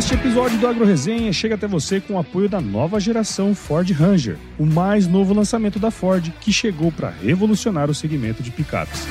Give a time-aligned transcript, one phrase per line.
[0.00, 3.88] Este episódio do Agro Resenha chega até você com o apoio da nova geração Ford
[3.90, 9.06] Ranger, o mais novo lançamento da Ford que chegou para revolucionar o segmento de picapes.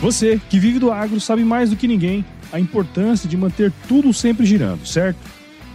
[0.00, 4.14] Você que vive do agro sabe mais do que ninguém a importância de manter tudo
[4.14, 5.18] sempre girando, certo?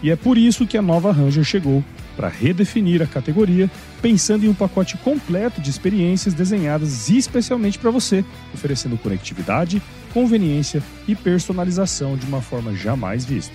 [0.02, 1.84] E é por isso que a nova Ranger chegou
[2.16, 3.70] para redefinir a categoria,
[4.02, 9.80] pensando em um pacote completo de experiências desenhadas especialmente para você, oferecendo conectividade,
[10.12, 13.54] conveniência e personalização de uma forma jamais vista.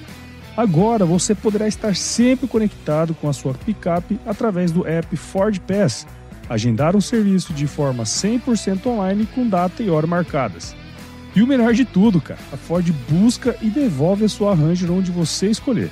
[0.58, 6.08] Agora você poderá estar sempre conectado com a sua picape através do app Ford Pass,
[6.50, 10.76] agendar um serviço de forma 100% online com data e hora marcadas.
[11.36, 15.12] E o melhor de tudo, cara, a Ford busca e devolve a sua Ranger onde
[15.12, 15.92] você escolher.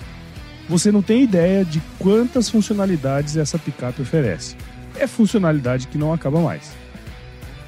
[0.70, 4.56] Você não tem ideia de quantas funcionalidades essa picape oferece.
[4.98, 6.72] É funcionalidade que não acaba mais.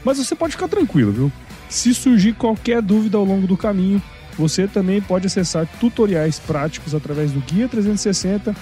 [0.06, 1.32] Mas você pode ficar tranquilo, viu?
[1.70, 4.02] Se surgir qualquer dúvida ao longo do caminho,
[4.38, 8.56] você também pode acessar tutoriais práticos através do Guia 360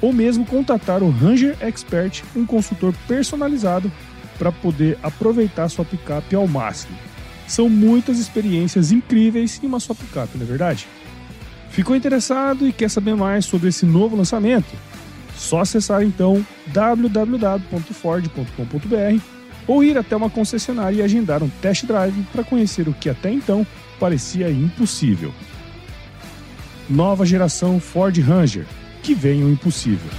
[0.00, 3.92] ou mesmo contatar o Ranger Expert, um consultor personalizado
[4.38, 6.96] para poder aproveitar sua picape ao máximo.
[7.46, 10.88] São muitas experiências incríveis em uma só picape, não é verdade?
[11.70, 14.70] Ficou interessado e quer saber mais sobre esse novo lançamento?
[15.36, 19.39] Só acessar então www.ford.com.br
[19.70, 23.30] ou ir até uma concessionária e agendar um test drive para conhecer o que até
[23.30, 23.64] então
[24.00, 25.32] parecia impossível.
[26.88, 28.66] Nova geração Ford Ranger,
[29.00, 30.10] que vem o impossível.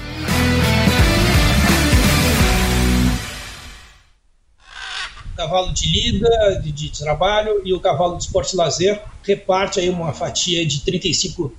[5.36, 10.14] cavalo de lida, de, de, trabalho, e o cavalo de esporte lazer reparte aí uma
[10.14, 11.54] fatia de 35 uh,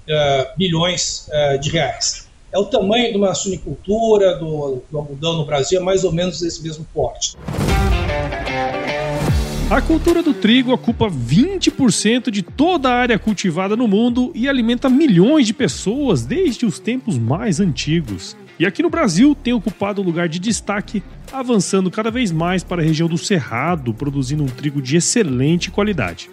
[0.57, 2.29] bilhões uh, de reais.
[2.53, 6.41] É o tamanho de uma suinicultura, do, do algodão no Brasil, é mais ou menos
[6.41, 7.37] desse mesmo porte.
[9.71, 14.91] A cultura do trigo ocupa 20% de toda a área cultivada no mundo e alimenta
[14.91, 18.37] milhões de pessoas desde os tempos mais antigos.
[18.59, 21.03] E aqui no Brasil tem ocupado lugar de destaque,
[21.33, 26.31] avançando cada vez mais para a região do Cerrado, produzindo um trigo de excelente qualidade.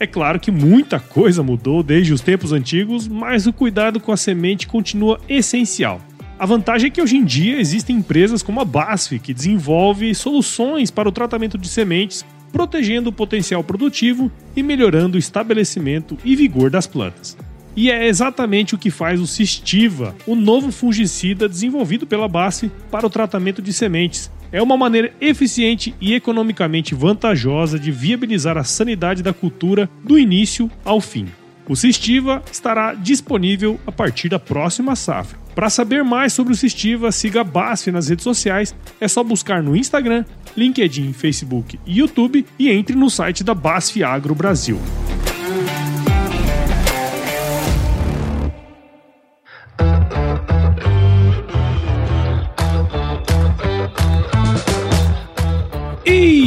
[0.00, 4.16] É claro que muita coisa mudou desde os tempos antigos, mas o cuidado com a
[4.16, 6.00] semente continua essencial.
[6.38, 10.90] A vantagem é que hoje em dia existem empresas como a BASF que desenvolve soluções
[10.90, 16.70] para o tratamento de sementes protegendo o potencial produtivo e melhorando o estabelecimento e vigor
[16.70, 17.36] das plantas.
[17.74, 23.08] E é exatamente o que faz o Cistiva, o novo fungicida desenvolvido pela BASF para
[23.08, 24.30] o tratamento de sementes.
[24.52, 30.70] É uma maneira eficiente e economicamente vantajosa de viabilizar a sanidade da cultura do início
[30.84, 31.26] ao fim.
[31.68, 35.43] O Cistiva estará disponível a partir da próxima safra.
[35.54, 38.74] Para saber mais sobre o Cistiva, siga a BASF nas redes sociais.
[39.00, 40.24] É só buscar no Instagram,
[40.56, 44.78] LinkedIn, Facebook e YouTube e entre no site da BASF Agro Brasil.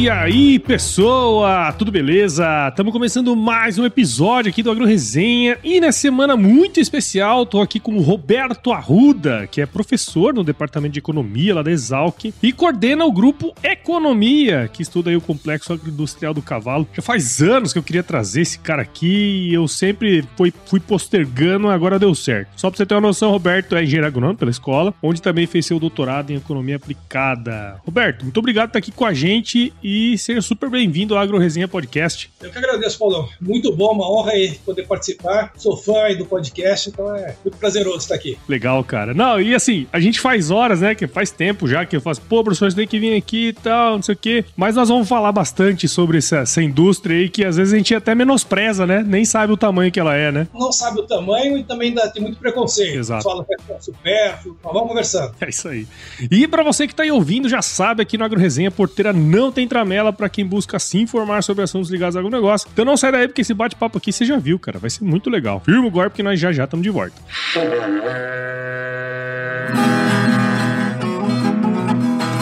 [0.08, 2.68] E aí, pessoa, tudo beleza?
[2.70, 7.60] Estamos começando mais um episódio aqui do Agro Resenha e nessa semana muito especial, tô
[7.60, 12.32] aqui com o Roberto Arruda, que é professor no Departamento de Economia lá da Exalc
[12.42, 16.88] e coordena o grupo Economia, que estuda aí o complexo agroindustrial do cavalo.
[16.94, 20.80] Já faz anos que eu queria trazer esse cara aqui e eu sempre fui, fui
[20.80, 22.48] postergando, agora deu certo.
[22.56, 25.66] Só pra você ter uma noção, Roberto é engenheiro agrônomo pela escola, onde também fez
[25.66, 27.78] seu doutorado em Economia Aplicada.
[27.84, 31.38] Roberto, muito obrigado por estar aqui com a gente e seja super bem-vindo ao Agro
[31.38, 32.30] Resenha Podcast.
[32.40, 33.28] Eu que agradeço, Paulão.
[33.40, 35.52] Muito bom, uma honra aí poder participar.
[35.56, 38.38] Sou fã aí do podcast, então é muito prazeroso estar aqui.
[38.48, 39.14] Legal, cara.
[39.14, 42.20] Não, e assim, a gente faz horas, né, que faz tempo já que eu faço,
[42.22, 44.44] pô, professor, você tem que vir aqui e tal, não sei o quê.
[44.56, 47.94] Mas nós vamos falar bastante sobre essa, essa indústria aí que às vezes a gente
[47.94, 49.04] até menospreza, né?
[49.06, 50.48] Nem sabe o tamanho que ela é, né?
[50.54, 52.98] Não sabe o tamanho e também dá, tem muito preconceito.
[52.98, 53.24] Exato.
[53.24, 54.56] Fala que é supérfluo.
[54.62, 55.34] Mas vamos conversando.
[55.40, 55.86] É isso aí.
[56.30, 59.50] E para você que tá aí ouvindo, já sabe, aqui no Agro Resenha, porteira não
[59.50, 62.68] tem tramela para quem busca se informar sobre assuntos ligados a algum negócio.
[62.70, 64.78] Então não sai daí, porque esse bate-papo aqui você já viu, cara.
[64.78, 65.60] Vai ser muito legal.
[65.60, 67.14] Firma o golpe, porque nós já já estamos de volta.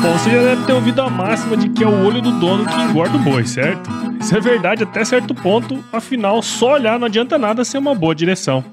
[0.03, 2.67] Bom, você já deve ter ouvido a máxima de que é o olho do dono
[2.67, 3.89] que engorda o boi, certo?
[4.21, 8.15] Isso é verdade até certo ponto, afinal, só olhar não adianta nada ser uma boa
[8.15, 8.65] direção.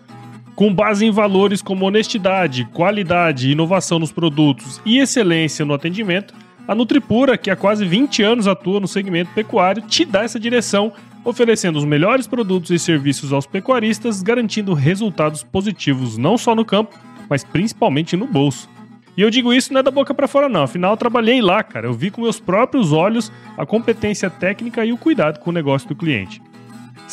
[0.55, 6.33] Com base em valores como honestidade, qualidade, inovação nos produtos e excelência no atendimento,
[6.67, 10.93] a Nutripura, que há quase 20 anos atua no segmento pecuário, te dá essa direção,
[11.23, 16.97] oferecendo os melhores produtos e serviços aos pecuaristas, garantindo resultados positivos não só no campo,
[17.29, 18.69] mas principalmente no bolso.
[19.15, 21.61] E eu digo isso não é da boca para fora não, afinal eu trabalhei lá,
[21.61, 21.87] cara.
[21.87, 25.87] Eu vi com meus próprios olhos a competência técnica e o cuidado com o negócio
[25.87, 26.41] do cliente.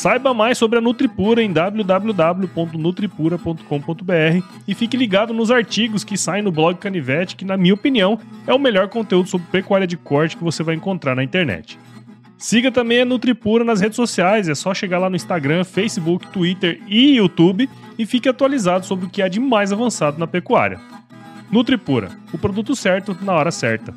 [0.01, 6.51] Saiba mais sobre a Nutripura em www.nutripura.com.br e fique ligado nos artigos que saem no
[6.51, 8.17] blog Canivete, que na minha opinião
[8.47, 11.77] é o melhor conteúdo sobre pecuária de corte que você vai encontrar na internet.
[12.35, 16.81] Siga também a Nutripura nas redes sociais, é só chegar lá no Instagram, Facebook, Twitter
[16.87, 20.79] e YouTube e fique atualizado sobre o que há de mais avançado na pecuária.
[21.51, 23.93] Nutripura, o produto certo na hora certa.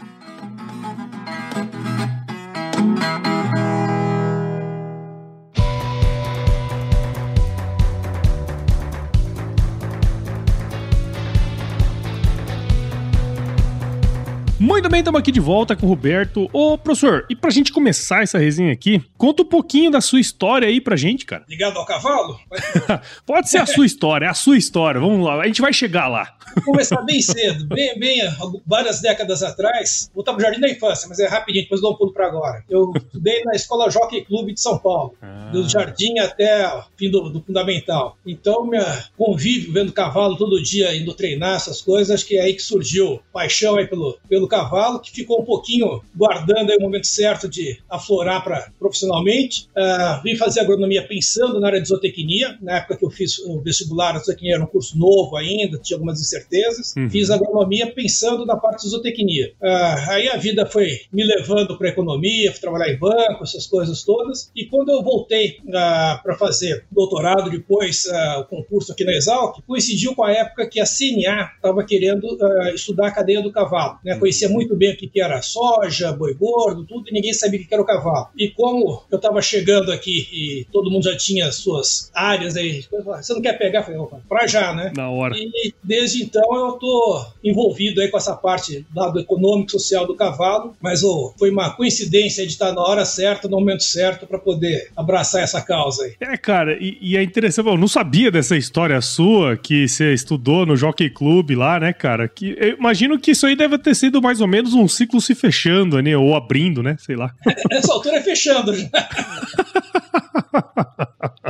[14.74, 16.50] Muito bem, estamos aqui de volta com o Roberto.
[16.52, 20.66] Ô, professor, e pra gente começar essa resenha aqui, conta um pouquinho da sua história
[20.66, 21.44] aí pra gente, cara.
[21.48, 22.40] Ligado ao cavalo?
[23.24, 25.00] Pode ser a sua história, a sua história.
[25.00, 26.34] Vamos lá, a gente vai chegar lá.
[26.64, 28.20] Começar bem cedo, bem, bem,
[28.66, 30.10] várias décadas atrás.
[30.14, 32.64] Vou estar pro Jardim da Infância, mas é rapidinho, depois dou um pulo pra agora.
[32.68, 35.50] Eu estudei na Escola Jockey Clube de São Paulo, ah.
[35.52, 38.16] do jardim até o fim do, do fundamental.
[38.24, 42.54] Então, minha convívio vendo cavalo todo dia, indo treinar essas coisas, acho que é aí
[42.54, 47.06] que surgiu paixão aí pelo, pelo cavalo, que ficou um pouquinho guardando aí o momento
[47.06, 49.68] certo de aflorar para profissionalmente.
[49.76, 52.58] Uh, vim fazer agronomia pensando na área de zootecnia.
[52.60, 55.96] Na época que eu fiz o vestibular, a zootecnia era um curso novo ainda, tinha
[55.96, 56.94] algumas incertezas.
[56.96, 57.10] Uhum.
[57.10, 59.52] Fiz agronomia pensando na parte de zootecnia.
[59.60, 64.04] Uh, aí a vida foi me levando para economia, fui trabalhar em banco, essas coisas
[64.04, 64.50] todas.
[64.54, 68.04] E quando eu voltei ah, para fazer doutorado, depois
[68.38, 72.26] o concurso aqui na Exalc, coincidiu com a época que a CNA estava querendo
[72.74, 73.98] estudar a cadeia do cavalo.
[74.04, 74.16] Né?
[74.16, 77.66] Conheci conhecia muito bem o que era soja, boi gordo, tudo, e ninguém sabia o
[77.66, 78.28] que era o cavalo.
[78.36, 83.32] E como eu estava chegando aqui e todo mundo já tinha suas áreas aí, você
[83.32, 83.88] não quer pegar?
[83.88, 84.92] Eu falei, pra já, né?
[84.96, 85.36] Na hora.
[85.36, 90.14] E desde então eu tô envolvido aí com essa parte do lado econômico social do
[90.14, 94.38] cavalo, mas oh, foi uma coincidência de estar na hora certa, no momento certo, para
[94.38, 96.14] poder abraçar essa causa aí.
[96.20, 100.66] É, cara, e, e é interessante, eu não sabia dessa história sua, que você estudou
[100.66, 102.28] no Jockey Club lá, né, cara?
[102.28, 105.20] Que eu imagino que isso aí deve ter sido mais mais ou menos um ciclo
[105.20, 106.16] se fechando, né?
[106.16, 106.96] Ou abrindo, né?
[106.98, 107.32] Sei lá.
[107.70, 108.88] Nessa altura é fechando já.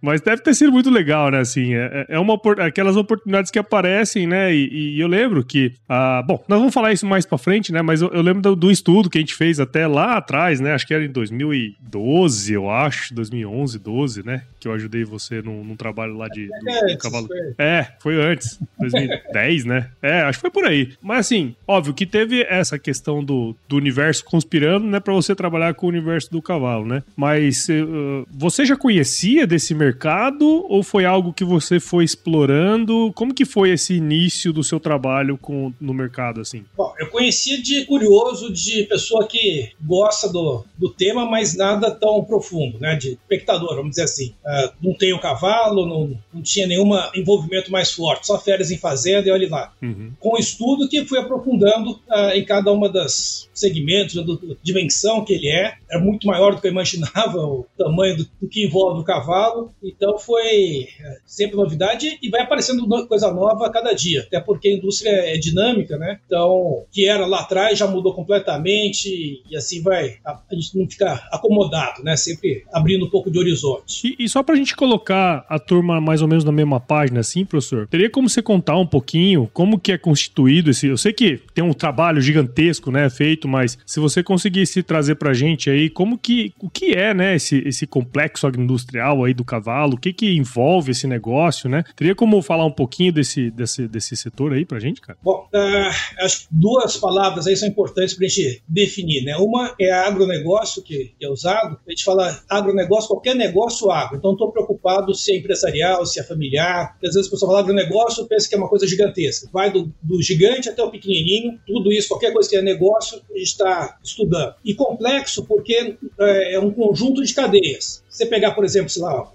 [0.00, 1.40] Mas deve ter sido muito legal, né?
[1.40, 4.54] Assim, é, é uma aquelas oportunidades que aparecem, né?
[4.54, 7.82] E, e eu lembro que, ah, bom, nós vamos falar isso mais para frente, né?
[7.82, 10.72] Mas eu, eu lembro do, do, estudo que a gente fez até lá atrás, né?
[10.72, 14.42] Acho que era em 2012, eu acho, 2011, 12, né?
[14.58, 17.28] Que eu ajudei você num, num trabalho lá de do, é, do cavalo.
[17.58, 19.90] É, foi antes, 2010, né?
[20.00, 20.92] É, acho que foi por aí.
[21.02, 24.98] Mas assim, óbvio que teve essa questão do, do universo conspirando, né?
[24.98, 27.02] Para você trabalhar com o universo do cavalo, né?
[27.16, 29.89] Mas uh, você já conhecia desse mercado?
[29.90, 33.12] Mercado ou foi algo que você foi explorando?
[33.14, 36.64] Como que foi esse início do seu trabalho com, no mercado, assim?
[36.76, 42.24] Bom, eu conhecia de curioso, de pessoa que gosta do, do tema, mas nada tão
[42.24, 42.94] profundo, né?
[42.94, 44.34] De espectador, vamos dizer assim.
[44.44, 49.28] Uh, não tenho cavalo, não, não tinha nenhum envolvimento mais forte, só férias em fazenda
[49.28, 49.72] e olha lá.
[49.82, 50.12] Uhum.
[50.20, 54.22] Com estudo que fui aprofundando uh, em cada uma das segmentos, da
[54.62, 58.48] dimensão que ele é, é muito maior do que eu imaginava, o tamanho do, do
[58.48, 63.70] que envolve o cavalo, então foi é, sempre novidade e vai aparecendo coisa nova a
[63.70, 66.18] cada dia, até porque a indústria é dinâmica, né?
[66.26, 70.88] Então, que era lá atrás já mudou completamente e assim vai, a, a gente não
[70.88, 72.16] fica acomodado, né?
[72.16, 74.16] Sempre abrindo um pouco de horizonte.
[74.18, 77.20] E, e só para a gente colocar a turma mais ou menos na mesma página,
[77.20, 80.86] assim, professor, teria como você contar um pouquinho como que é constituído esse...
[80.86, 85.32] Eu sei que tem um trabalho gigantesco, né, feito, mas se você conseguisse trazer pra
[85.32, 86.52] gente aí como que...
[86.60, 90.36] O que é, né, esse, esse complexo agroindustrial aí do cavalo cavalo, o que que
[90.36, 91.84] envolve esse negócio, né?
[91.96, 95.18] Teria como falar um pouquinho desse, desse, desse setor aí pra gente, cara?
[95.22, 99.36] Bom, uh, acho que duas palavras aí são importantes pra gente definir, né?
[99.36, 101.78] Uma é agronegócio, que é usado.
[101.86, 104.16] A gente fala agronegócio, qualquer negócio agro.
[104.16, 106.96] Então, estou preocupado se é empresarial, se é familiar.
[107.02, 109.48] Às vezes a pessoa fala agronegócio, pensa que é uma coisa gigantesca.
[109.52, 113.38] Vai do, do gigante até o pequenininho, tudo isso, qualquer coisa que é negócio, a
[113.38, 114.54] gente está estudando.
[114.64, 118.02] E complexo porque é, é um conjunto de cadeias.
[118.10, 119.30] Você pegar, por exemplo, lá,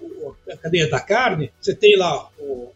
[0.52, 2.30] a cadeia da carne, você tem lá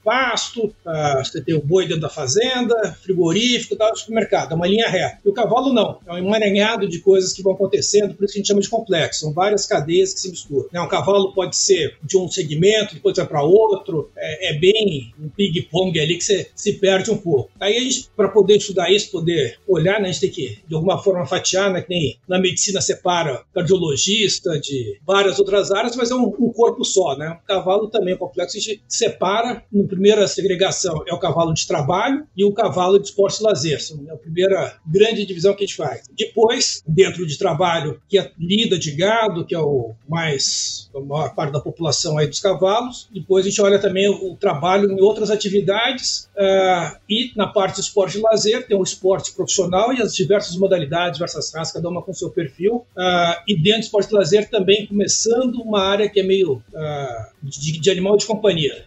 [0.03, 0.73] pasto,
[1.17, 5.19] você tem o boi dentro da fazenda, frigorífico, tal, supermercado, é uma linha reta.
[5.25, 8.39] E o cavalo não, é um emaranhado de coisas que vão acontecendo, por isso que
[8.39, 10.67] a gente chama de complexo, são várias cadeias que se misturam.
[10.71, 10.79] Né?
[10.81, 15.29] Um cavalo pode ser de um segmento, depois vai para outro, é, é, bem um
[15.29, 17.49] ping-pong ali que você se perde um pouco.
[17.59, 20.75] Aí a gente, para poder estudar isso, poder olhar, né, a gente tem que, de
[20.75, 26.11] alguma forma, fatiar, né, que nem na medicina separa cardiologista de várias outras áreas, mas
[26.11, 27.37] é um, um corpo só, né?
[27.43, 31.67] O cavalo também é complexo, a gente separa no primeira segregação é o cavalo de
[31.67, 33.79] trabalho e o cavalo de esporte e lazer.
[34.07, 36.03] É a primeira grande divisão que a gente faz.
[36.17, 41.33] Depois, dentro de trabalho, que é lida de gado, que é o mais a maior
[41.35, 43.07] parte da população aí dos cavalos.
[43.13, 47.81] Depois a gente olha também o, trabalho em outras atividades uh, e na parte de
[47.81, 52.01] esporte e lazer tem o esporte profissional e as diversas modalidades, diversas raças, cada uma
[52.01, 52.85] com seu perfil.
[52.95, 57.29] Uh, e dentro do esporte e lazer também começando uma área que é meio uh,
[57.41, 58.85] de, de, animal de companhia.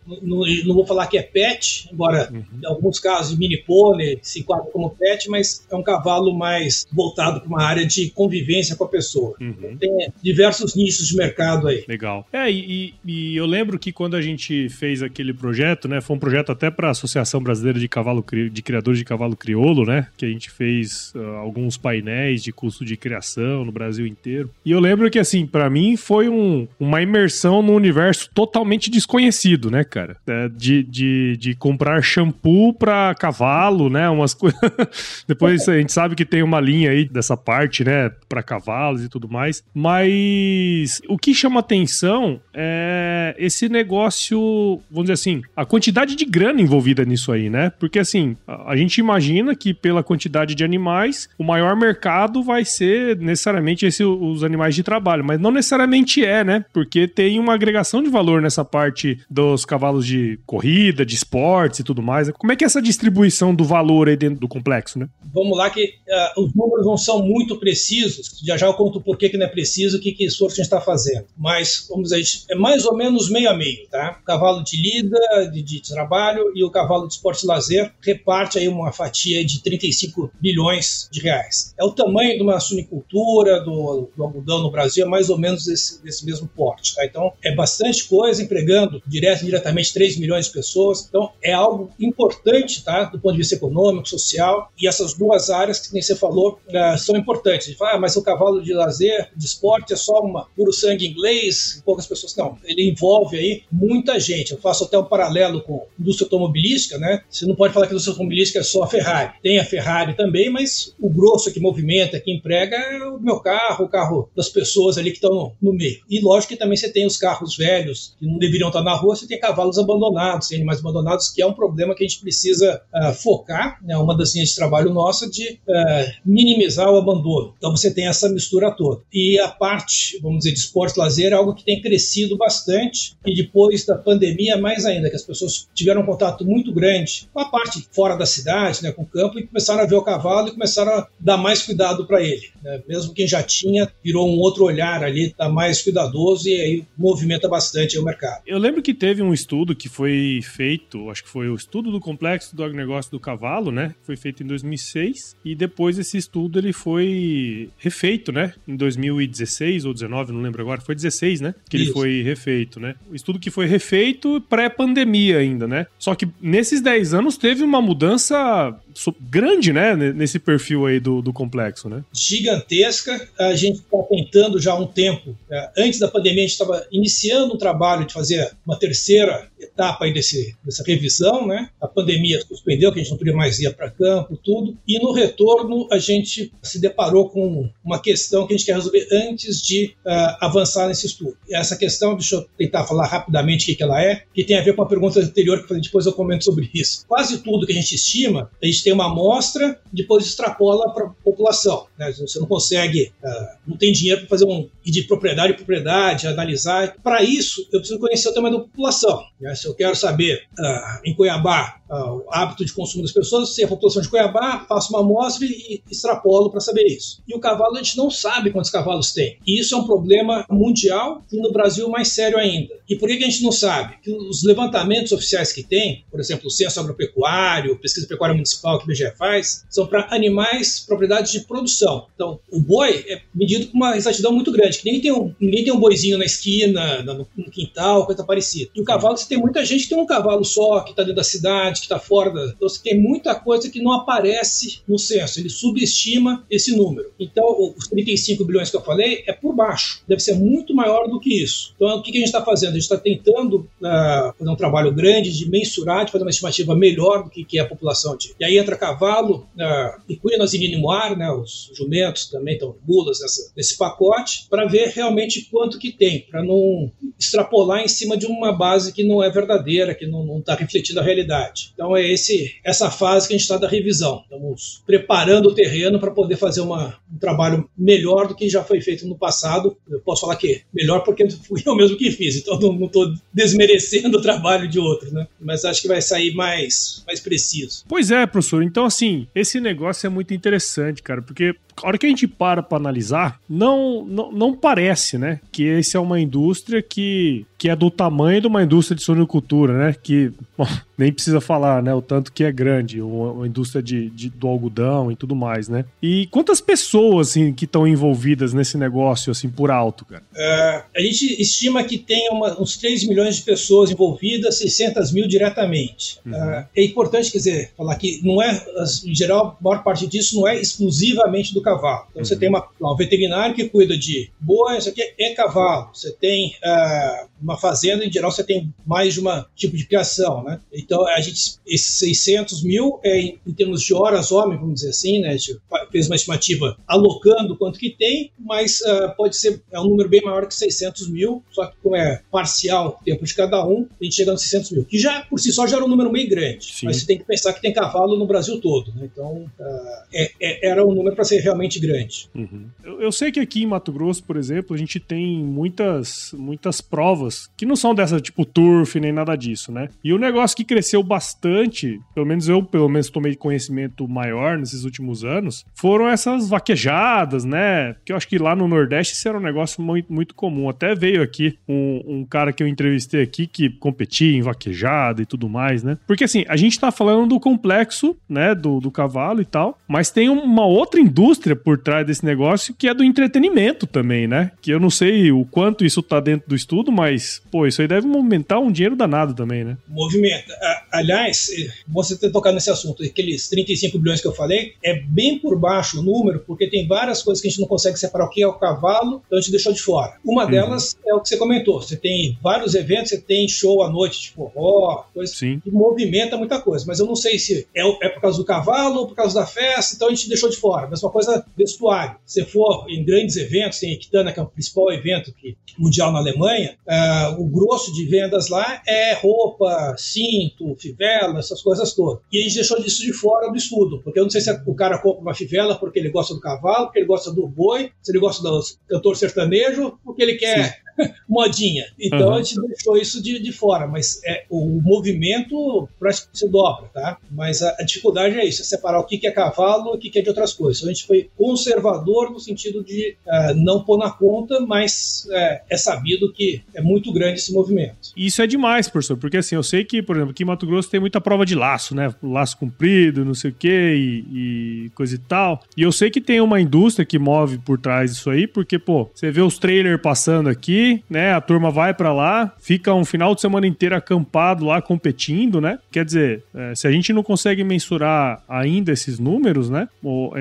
[0.62, 2.44] Não, não, vou falar que é pet, embora uhum.
[2.62, 7.40] em alguns casos mini pônei se enquadra como pet, mas é um cavalo mais voltado
[7.40, 9.34] para uma área de convivência com a pessoa.
[9.40, 9.76] Uhum.
[9.78, 11.84] Tem diversos nichos de mercado aí.
[11.88, 12.26] Legal.
[12.32, 16.18] É, e, e, eu lembro que quando a gente fez aquele projeto, né, foi um
[16.18, 20.24] projeto até para a Associação Brasileira de Cavalo de Criadores de Cavalo Crioulo, né, que
[20.24, 24.50] a gente fez uh, alguns painéis de curso de criação no Brasil inteiro.
[24.64, 29.70] E eu lembro que, assim, para mim foi um, uma imersão no universo totalmente desconhecido,
[29.70, 30.16] né, cara?
[30.26, 34.60] É, de, de, de comprar shampoo para cavalo, né, umas coisas.
[35.26, 39.08] Depois a gente sabe que tem uma linha aí dessa parte, né, para cavalos e
[39.08, 39.62] tudo mais.
[39.74, 46.60] Mas o que chama atenção é esse negócio, vamos dizer assim, a quantidade de grana
[46.60, 47.70] envolvida nisso aí, né?
[47.78, 53.16] Porque assim, a gente imagina que pela quantidade de animais, o maior mercado vai ser
[53.18, 56.64] necessariamente esse, os animais de trabalho, mas não necessariamente é, né?
[56.72, 61.84] Porque tem uma agregação de valor nessa parte dos cavalos de corrida, de esportes e
[61.84, 62.30] tudo mais.
[62.30, 65.08] Como é que é essa distribuição do valor aí dentro do complexo, né?
[65.32, 68.40] Vamos lá que uh, os números não são muito precisos.
[68.44, 70.66] Já já eu conto por que, não é preciso, o que, que esforço a gente
[70.66, 71.26] está fazendo.
[71.36, 74.18] Mas, vamos dizer, é mais ou menos meio a meio, tá?
[74.22, 75.18] O cavalo de lida,
[75.52, 79.62] de, de trabalho e o cavalo de esporte e lazer reparte aí uma fatia de
[79.62, 81.74] 35 bilhões de reais.
[81.78, 85.64] É o tamanho de uma sunicultura, do, do algodão no Brasil, é mais ou menos
[85.64, 87.04] desse, desse mesmo porte, tá?
[87.04, 91.06] Então, é bastante coisa, empregando direto e indiretamente 3 milhões de pessoas.
[91.08, 93.04] Então, é algo importante, tá?
[93.04, 96.98] Do ponto de vista econômico, social, e essas duas áreas que nem você falou uh,
[96.98, 97.66] são importantes.
[97.66, 100.72] A gente fala, ah, mas o cavalo de lazer, de esporte, é só uma puro
[100.72, 102.34] sangue inglês, poucas pessoas.
[102.36, 104.52] Não, ele envolve aí muita gente.
[104.52, 107.22] Eu faço até um paralelo com a indústria automobilística, né?
[107.28, 109.32] Você não pode falar que a indústria automobilística é só a Ferrari.
[109.42, 113.84] Tem a Ferrari também, mas o grosso que movimenta, que emprega é o meu carro,
[113.84, 116.00] o carro das pessoas ali que estão no, no meio.
[116.08, 119.16] E lógico que também você tem os carros velhos que não deveriam estar na rua,
[119.16, 122.80] você tem cavalos abandonados, tem animais abandonados, que é um problema que a gente precisa
[122.94, 123.96] uh, focar, né?
[123.96, 127.54] Uma das linhas de trabalho nossa de uh, minimizar o abandono.
[127.56, 129.02] Então você tem essa mistura toda.
[129.12, 133.34] E a parte, vamos dizer, de esporte lazer é algo que tem crescido bastante e
[133.34, 137.46] depois da pandemia mais ainda, que as pessoas tiveram um contato muito grande com a
[137.46, 140.52] parte fora da cidade, né, com o campo e começaram a ver o cavalo e
[140.52, 142.50] começaram a dar mais cuidado para ele.
[142.62, 142.82] Né?
[142.88, 147.48] Mesmo quem já tinha virou um outro olhar ali, está mais cuidadoso e aí movimenta
[147.48, 148.42] bastante o mercado.
[148.46, 150.01] Eu lembro que teve um estudo que foi
[150.42, 153.94] feito, acho que foi o estudo do complexo do agronegócio do cavalo, né?
[154.02, 158.54] Foi feito em 2006 e depois esse estudo ele foi refeito, né?
[158.66, 161.54] Em 2016 ou 19, não lembro agora, foi 16, né?
[161.68, 161.86] Que Isso.
[161.86, 162.94] ele foi refeito, né?
[163.10, 165.86] O estudo que foi refeito pré-pandemia ainda, né?
[165.98, 168.76] Só que nesses 10 anos teve uma mudança
[169.20, 169.94] grande, né?
[169.94, 172.04] Nesse perfil aí do, do complexo, né?
[172.12, 173.28] Gigantesca.
[173.38, 175.36] A gente está tentando já há um tempo.
[175.50, 179.91] É, antes da pandemia, a gente estava iniciando um trabalho de fazer uma terceira etapa
[180.00, 181.70] aí desse, dessa revisão, né?
[181.80, 184.76] A pandemia suspendeu, que a gente não podia mais ir para campo, tudo.
[184.86, 189.06] E no retorno, a gente se deparou com uma questão que a gente quer resolver
[189.12, 191.36] antes de uh, avançar nesse estudo.
[191.50, 194.62] Essa questão, deixa eu tentar falar rapidamente o que, que ela é, que tem a
[194.62, 197.04] ver com a pergunta anterior que eu falei, depois eu comento sobre isso.
[197.06, 201.10] Quase tudo que a gente estima, a gente tem uma amostra, depois extrapola para a
[201.10, 201.86] população.
[201.98, 202.12] Né?
[202.12, 206.26] Você não consegue, uh, não tem dinheiro para fazer um ir de propriedade em propriedade,
[206.26, 206.96] analisar.
[207.02, 209.22] Para isso, eu preciso conhecer o tamanho da população.
[209.40, 209.54] Né?
[209.54, 213.64] Se eu quero saber uh, em Cuiabá uh, o hábito de consumo das pessoas, se
[213.64, 217.22] a população de Cuiabá, faço uma amostra e extrapolo para saber isso.
[217.26, 219.38] E o cavalo, a gente não sabe quantos cavalos tem.
[219.46, 222.74] E isso é um problema mundial e no Brasil mais sério ainda.
[222.88, 223.96] E por que, que a gente não sabe?
[224.02, 228.86] Que os levantamentos oficiais que tem, por exemplo, o censo agropecuário, pesquisa pecuária municipal que
[228.86, 232.06] o IBGE faz, são para animais propriedades de produção.
[232.14, 235.64] Então, o boi é medido com uma exatidão muito grande, que ninguém tem um, ninguém
[235.64, 238.70] tem um boizinho na esquina, no, no quintal, coisa parecida.
[238.74, 241.16] E o cavalo, você tem muita gente que tem um cavalo só, que está dentro
[241.16, 242.44] da cidade, que está fora da.
[242.46, 247.12] Então você tem muita coisa que não aparece no censo, ele subestima esse número.
[247.18, 251.20] Então, os 35 bilhões que eu falei é por baixo, deve ser muito maior do
[251.20, 251.72] que isso.
[251.76, 252.70] Então, o que a gente está fazendo?
[252.70, 256.74] A gente está tentando uh, fazer um trabalho grande de mensurar, de fazer uma estimativa
[256.74, 258.34] melhor do que, que é a população de.
[258.38, 263.52] E aí entra cavalo, uh, equinos e ninimuar, né, os jumentos também estão mulas nessa,
[263.56, 268.52] nesse pacote, para ver realmente quanto que tem, para não extrapolar em cima de uma
[268.52, 271.72] base que não é verdadeira, que não está refletindo a realidade.
[271.74, 274.22] Então é esse, essa fase que a gente está da revisão.
[274.24, 278.80] Estamos preparando o terreno para poder fazer uma, um trabalho melhor do que já foi
[278.80, 279.76] feito no passado.
[279.88, 284.18] Eu posso falar que melhor porque fui eu mesmo que fiz, então não estou desmerecendo
[284.18, 285.26] o trabalho de outros, né?
[285.40, 287.84] Mas acho que vai sair mais, mais preciso.
[287.88, 288.62] Pois é, professor.
[288.62, 292.62] Então, assim, esse negócio é muito interessante, cara, porque a hora que a gente para
[292.62, 297.76] para analisar, não, não, não parece, né, que esse é uma indústria que, que é
[297.76, 300.66] do tamanho de uma indústria de suinocultura, né, que bom,
[300.98, 305.12] nem precisa falar, né, o tanto que é grande, uma, indústria de, de, do algodão
[305.12, 305.84] e tudo mais, né.
[306.02, 310.24] E quantas pessoas, assim, que estão envolvidas nesse negócio, assim, por alto, cara?
[310.32, 315.28] Uh, a gente estima que tem uma, uns 3 milhões de pessoas envolvidas, 600 mil
[315.28, 316.18] diretamente.
[316.26, 316.32] Uhum.
[316.32, 318.60] Uh, é importante, quer dizer, falar que não é,
[319.06, 322.06] em geral, a maior parte disso não é exclusivamente do cavalo.
[322.10, 322.24] Então uhum.
[322.24, 325.90] você tem uma, um veterinário que cuida de boi, isso aqui é cavalo.
[325.94, 330.42] Você tem uh, uma fazenda, em geral você tem mais de um tipo de criação,
[330.42, 330.60] né?
[330.72, 334.90] Então a gente, esses 600 mil, é, em, em termos de horas homem, vamos dizer
[334.90, 335.36] assim, né?
[335.36, 340.08] Gente fez uma estimativa alocando quanto que tem, mas uh, pode ser é um número
[340.08, 343.86] bem maior que 600 mil, só que como é parcial o tempo de cada um,
[344.00, 346.10] a gente chega nos 600 mil, que já por si só já era um número
[346.10, 346.72] meio grande.
[346.72, 346.86] Sim.
[346.86, 349.08] Mas você tem que pensar que tem cavalo no Brasil todo, né?
[349.12, 352.28] Então uh, é, é, era um número para ser realmente grande.
[352.34, 352.66] Uhum.
[352.84, 356.80] Eu, eu, sei que aqui em Mato Grosso, por exemplo, a gente tem muitas, muitas
[356.80, 359.88] provas que não são dessa tipo turf nem nada disso, né?
[360.02, 364.84] E o negócio que cresceu bastante, pelo menos eu pelo menos tomei conhecimento maior nesses
[364.84, 367.96] últimos anos, foram essas vaquejadas, né?
[368.04, 370.68] Que eu acho que lá no Nordeste isso era um negócio muito, muito comum.
[370.68, 375.26] Até veio aqui um, um cara que eu entrevistei aqui que competia em vaquejada e
[375.26, 375.98] tudo mais, né?
[376.06, 380.10] Porque assim, a gente tá falando do complexo, né, do, do cavalo e tal, mas
[380.10, 384.50] tem uma outra indústria por trás desse negócio que é do entretenimento também, né?
[384.60, 387.88] Que eu não sei o quanto isso tá dentro do estudo, mas, pô, isso aí
[387.88, 389.76] deve movimentar um dinheiro danado também, né?
[389.88, 390.54] Movimenta.
[390.90, 391.48] Aliás,
[391.88, 396.00] você ter tocado nesse assunto, aqueles 35 bilhões que eu falei, é bem por baixo
[396.00, 398.46] o número, porque tem várias coisas que a gente não consegue separar o que é
[398.46, 400.18] o cavalo, então a gente deixou de fora.
[400.24, 400.50] Uma uhum.
[400.50, 401.80] delas é o que você comentou.
[401.80, 405.60] Você tem vários eventos, você tem show à noite de forró, coisa Sim.
[405.60, 406.84] que movimenta muita coisa.
[406.86, 409.46] Mas eu não sei se é, é por causa do cavalo ou por causa da
[409.46, 410.88] festa, então a gente deixou de fora.
[410.88, 412.16] Mesma coisa vestuário.
[412.24, 416.18] Se for em grandes eventos, tem Equitana, que é o principal evento que, mundial na
[416.18, 422.22] Alemanha, uh, o grosso de vendas lá é roupa, cinto, fivela, essas coisas todas.
[422.32, 424.74] E a gente deixou isso de fora do estudo, porque eu não sei se o
[424.74, 428.12] cara compra uma fivela porque ele gosta do cavalo, porque ele gosta do boi, se
[428.12, 430.82] ele gosta do cantor sertanejo, porque ele quer
[431.28, 431.86] modinha.
[431.98, 432.34] Então uhum.
[432.34, 436.88] a gente deixou isso de, de fora, mas é, o movimento parece que se dobra,
[436.92, 437.18] tá?
[437.30, 439.98] Mas a, a, dificuldade é isso, é separar o que, que é cavalo e o
[439.98, 440.78] que, que é de outras coisas.
[440.78, 445.60] Então a gente foi conservador no sentido de uh, não pôr na conta, mas uh,
[445.68, 448.12] é sabido que é muito grande esse movimento.
[448.16, 450.90] Isso é demais, professor, porque assim, eu sei que, por exemplo, aqui em Mato Grosso
[450.90, 452.14] tem muita prova de laço, né?
[452.22, 455.62] Laço comprido, não sei o quê, e, e coisa e tal.
[455.76, 459.08] E eu sei que tem uma indústria que move por trás disso aí, porque, pô,
[459.14, 461.32] você vê os trailers passando aqui, né?
[461.32, 465.78] A turma vai para lá, fica um final de semana inteiro acampado lá competindo, né?
[465.90, 469.88] Quer dizer, é, se a gente não consegue mensurar ainda esses números, né?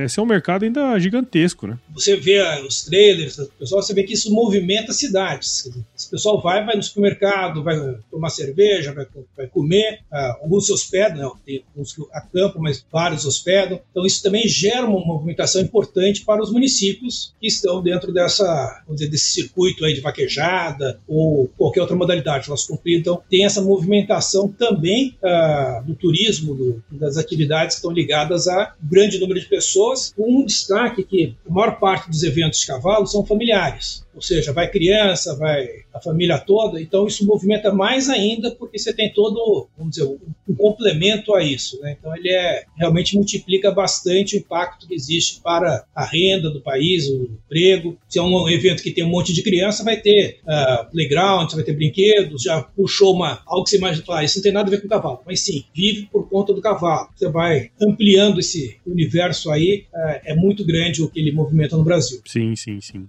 [0.03, 1.77] Esse é um mercado ainda gigantesco, né?
[1.93, 5.69] Você vê os trailers, o pessoal, você vê que isso movimenta cidades.
[5.95, 7.77] Esse pessoal vai, vai no supermercado, vai
[8.09, 11.31] tomar cerveja, vai, vai comer, uh, alguns se hospedam, né?
[11.45, 13.79] tem que acampam, mas vários hospedam.
[13.91, 19.09] Então isso também gera uma movimentação importante para os municípios que estão dentro dessa, dizer,
[19.09, 22.99] desse circuito aí de vaquejada ou qualquer outra modalidade, laço comprido.
[22.99, 28.73] Então, tem essa movimentação também uh, do turismo, do, das atividades que estão ligadas a
[28.81, 33.05] grande número de pessoas, com um destaque que a maior parte dos eventos de cavalo
[33.05, 38.51] são familiares ou seja, vai criança, vai a família toda, então isso movimenta mais ainda
[38.51, 41.95] porque você tem todo, vamos dizer, um complemento a isso, né?
[41.99, 47.07] Então ele é realmente multiplica bastante o impacto que existe para a renda do país,
[47.07, 47.97] o emprego.
[48.07, 51.63] Se é um evento que tem um monte de criança, vai ter uh, playground, vai
[51.63, 54.71] ter brinquedos, já puxou uma algo que você imagina, ah, isso não tem nada a
[54.71, 57.09] ver com o cavalo, mas sim, vive por conta do cavalo.
[57.15, 61.83] Você vai ampliando esse universo aí, uh, é muito grande o que ele movimenta no
[61.83, 62.21] Brasil.
[62.25, 63.07] Sim, sim, sim.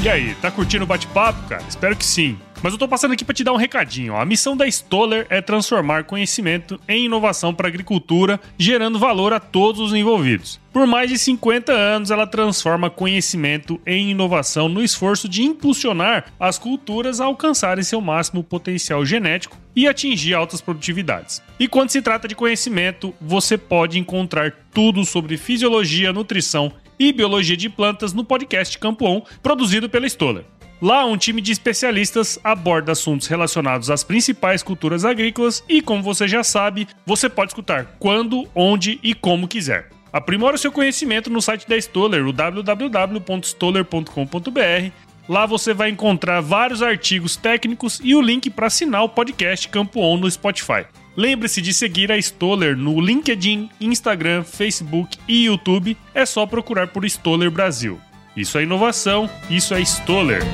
[0.00, 1.64] E aí, tá curtindo o bate-papo, cara?
[1.68, 2.38] Espero que sim.
[2.62, 4.16] Mas eu tô passando aqui para te dar um recadinho.
[4.16, 9.40] A missão da Stoller é transformar conhecimento em inovação para a agricultura, gerando valor a
[9.40, 10.60] todos os envolvidos.
[10.72, 16.58] Por mais de 50 anos, ela transforma conhecimento em inovação no esforço de impulsionar as
[16.58, 21.42] culturas a alcançarem seu máximo potencial genético e atingir altas produtividades.
[21.58, 27.56] E quando se trata de conhecimento, você pode encontrar tudo sobre fisiologia, nutrição e biologia
[27.56, 30.44] de plantas no podcast Campo On, produzido pela Stoller.
[30.80, 36.28] Lá, um time de especialistas aborda assuntos relacionados às principais culturas agrícolas e, como você
[36.28, 39.88] já sabe, você pode escutar quando, onde e como quiser.
[40.12, 44.92] Aprimora o seu conhecimento no site da Stoller, o www.stoller.com.br.
[45.28, 50.00] Lá você vai encontrar vários artigos técnicos e o link para assinar o podcast Campo
[50.00, 50.86] On no Spotify.
[51.18, 55.96] Lembre-se de seguir a Stoller no LinkedIn, Instagram, Facebook e YouTube.
[56.14, 58.00] É só procurar por Stoller Brasil.
[58.36, 60.44] Isso é inovação, isso é Stoller.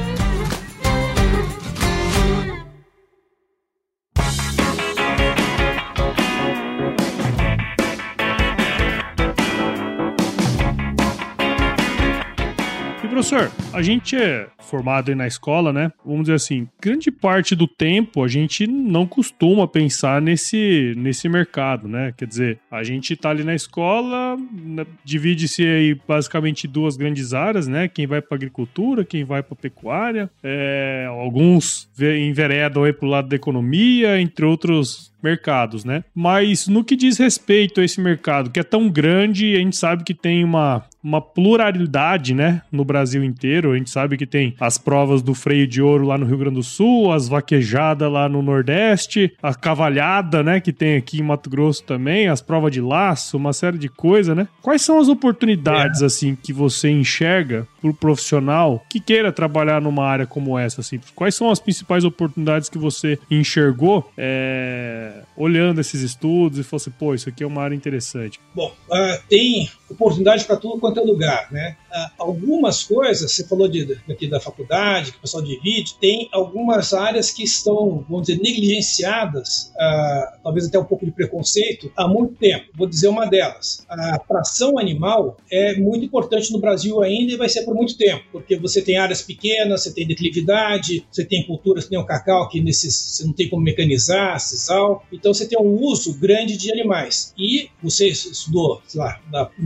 [13.14, 15.92] Professor, a gente é formado aí na escola, né?
[16.04, 21.86] Vamos dizer assim, grande parte do tempo a gente não costuma pensar nesse, nesse mercado,
[21.86, 22.12] né?
[22.16, 27.68] Quer dizer, a gente tá ali na escola, né, divide-se aí basicamente duas grandes áreas,
[27.68, 27.86] né?
[27.86, 33.36] Quem vai para agricultura, quem vai para pecuária, é, alguns enveredam aí pro lado da
[33.36, 36.04] economia, entre outros mercados, né?
[36.14, 40.04] Mas no que diz respeito a esse mercado, que é tão grande, a gente sabe
[40.04, 43.72] que tem uma, uma pluralidade, né, no Brasil inteiro.
[43.72, 46.56] A gente sabe que tem as provas do freio de ouro lá no Rio Grande
[46.56, 51.48] do Sul, as vaquejadas lá no Nordeste, a cavalhada, né, que tem aqui em Mato
[51.48, 54.46] Grosso também, as provas de laço, uma série de coisas, né?
[54.62, 56.06] Quais são as oportunidades, é.
[56.06, 61.00] assim, que você enxerga pro profissional que queira trabalhar numa área como essa, assim?
[61.14, 66.90] Quais são as principais oportunidades que você enxergou é, olhando esses estudos e falou assim,
[66.90, 68.40] pô, isso aqui é uma área interessante?
[68.54, 71.76] Bom, uh, tem oportunidade para tudo quanto é lugar, né?
[71.90, 76.92] Uh, algumas coisas, você falou de, aqui da faculdade, que o pessoal divide, tem algumas
[76.92, 82.34] áreas que estão, vamos dizer, negligenciadas, uh, talvez até um pouco de preconceito, há muito
[82.34, 82.66] tempo.
[82.74, 83.84] Vou dizer uma delas.
[83.88, 88.24] A tração animal é muito importante no Brasil ainda e vai ser por muito tempo,
[88.32, 92.48] porque você tem áreas pequenas, você tem declividade, você tem culturas que nem o cacau,
[92.48, 96.72] que nesses, você não tem como mecanizar, sisal, então você tem um uso grande de
[96.72, 97.32] animais.
[97.38, 99.20] E você estudou, sei lá,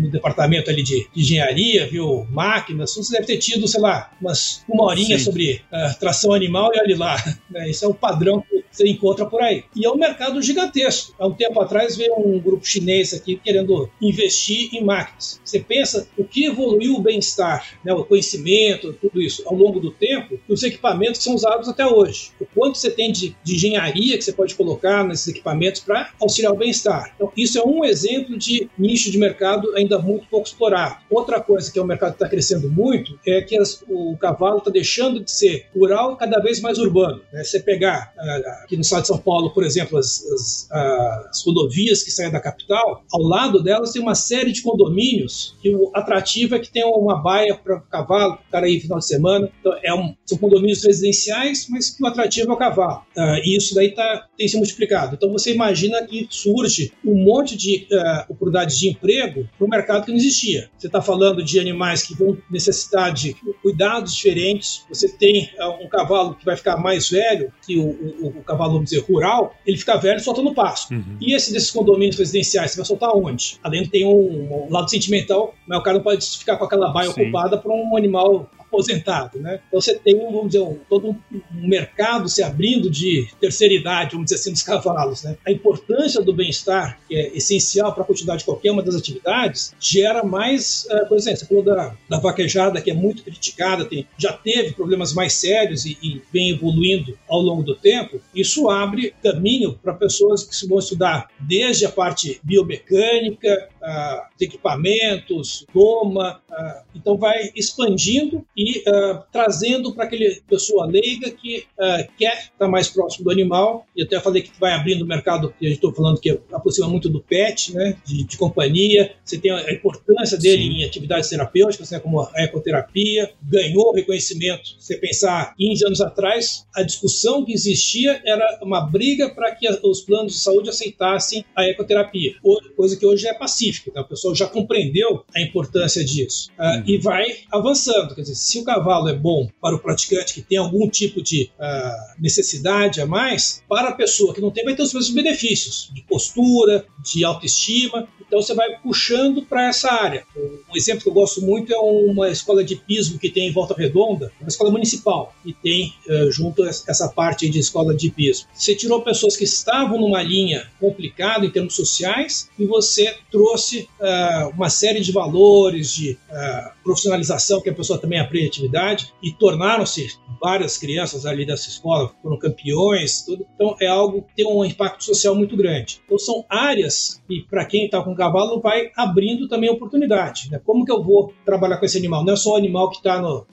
[0.08, 4.84] no departamento ali de, engenharia, viu máquinas, você deve ter tido, sei lá, umas, uma
[4.84, 5.24] horinha Sim.
[5.24, 7.16] sobre uh, tração animal e olha lá.
[7.48, 7.70] Né?
[7.70, 9.64] Esse é o padrão que você encontra por aí.
[9.74, 11.14] E é um mercado gigantesco.
[11.18, 15.40] Há um tempo atrás veio um grupo chinês aqui querendo investir em máquinas.
[15.44, 19.90] Você pensa o que evoluiu o bem-estar, né, o conhecimento, tudo isso ao longo do
[19.90, 22.30] tempo, os equipamentos que são usados até hoje.
[22.40, 26.52] O quanto você tem de, de engenharia que você pode colocar nesses equipamentos para auxiliar
[26.52, 27.12] o bem-estar.
[27.16, 30.98] Então, isso é um exemplo de nicho de mercado ainda muito pouco explorado.
[31.10, 34.70] Outra coisa que é o mercado está crescendo muito é que as, o cavalo está
[34.70, 37.22] deixando de ser rural cada vez mais urbano.
[37.32, 37.42] Né?
[37.42, 42.02] Você pegar uh, aqui no estado de São Paulo, por exemplo, as, as, as, rodovias
[42.02, 46.54] que saem da capital, ao lado delas tem uma série de condomínios que o atrativo
[46.54, 49.50] é que tem uma baia para cavalo, para o cara ir final de semana.
[49.60, 53.02] Então, é um, são condomínios residenciais, mas o atrativo é o cavalo.
[53.16, 55.14] Uh, e isso daí tá, tem se multiplicado.
[55.14, 60.10] Então você imagina que surge um monte de uh, oportunidades de emprego no mercado que
[60.10, 60.68] não existia.
[60.76, 64.84] Você está falando de animais que vão necessitar de cuidados diferentes.
[64.88, 68.57] Você tem uh, um cavalo que vai ficar mais velho que o, o, o cavalo,
[68.66, 70.92] vamos dizer, rural, ele fica velho e solta no pasto.
[70.92, 71.16] Uhum.
[71.20, 73.58] E esse desses condomínios residenciais, você vai soltar onde?
[73.62, 76.90] Além de ter um, um lado sentimental, mas o cara não pode ficar com aquela
[76.90, 77.22] baia Sim.
[77.22, 79.60] ocupada por um animal aposentado, né?
[79.66, 84.26] Então você tem, vamos dizer, um, todo um mercado se abrindo de terceira idade, vamos
[84.26, 85.36] dizer assim, dos cavalos, né?
[85.46, 89.74] A importância do bem-estar, que é essencial para a continuidade de qualquer uma das atividades,
[89.80, 94.06] gera mais, uh, por exemplo, você falou da, da vaquejada, que é muito criticada, tem,
[94.16, 99.14] já teve problemas mais sérios e, e vem evoluindo ao longo do tempo, isso abre
[99.22, 107.16] caminho para pessoas que vão estudar desde a parte biomecânica, uh, equipamentos, doma, uh, então
[107.16, 112.88] vai expandindo e uh, trazendo para aquele pessoa leiga que uh, quer estar tá mais
[112.88, 113.86] próximo do animal.
[113.94, 116.88] E até falei que vai abrindo o mercado, que a gente estou falando que aproxima
[116.88, 119.12] muito do pet, né, de, de companhia.
[119.24, 120.70] Você tem a importância dele Sim.
[120.70, 123.30] em atividades terapêuticas, né, como a ecoterapia.
[123.40, 124.74] Ganhou reconhecimento.
[124.76, 130.00] Você pensar, 15 anos atrás, a discussão que existia era uma briga para que os
[130.00, 132.34] planos de saúde aceitassem a ecoterapia,
[132.76, 133.90] coisa que hoje é pacífica.
[133.90, 138.14] Então, a pessoa já compreendeu a importância disso uh, e vai avançando.
[138.14, 141.50] Quer dizer, se o cavalo é bom para o praticante que tem algum tipo de
[141.58, 145.90] uh, necessidade a mais, para a pessoa que não tem, vai ter os mesmos benefícios
[145.92, 148.08] de postura, de autoestima.
[148.26, 150.24] Então você vai puxando para essa área.
[150.36, 153.74] Um exemplo que eu gosto muito é uma escola de pismo que tem em Volta
[153.74, 158.48] Redonda, uma escola municipal, e tem uh, junto essa parte de escola de pismo.
[158.54, 164.48] Você tirou pessoas que estavam numa linha complicada em termos sociais e você trouxe uh,
[164.54, 170.16] uma série de valores, de uh, profissionalização que a pessoa também aprende atividade e tornaram-se
[170.40, 173.46] várias crianças ali dessa escola foram campeões, tudo.
[173.54, 176.00] Então é algo que tem um impacto social muito grande.
[176.06, 180.50] Então são áreas que para quem está com cavalo vai abrindo também oportunidade.
[180.50, 180.60] Né?
[180.64, 182.24] Como que eu vou trabalhar com esse animal?
[182.24, 183.44] Não é só o animal que está no, uh,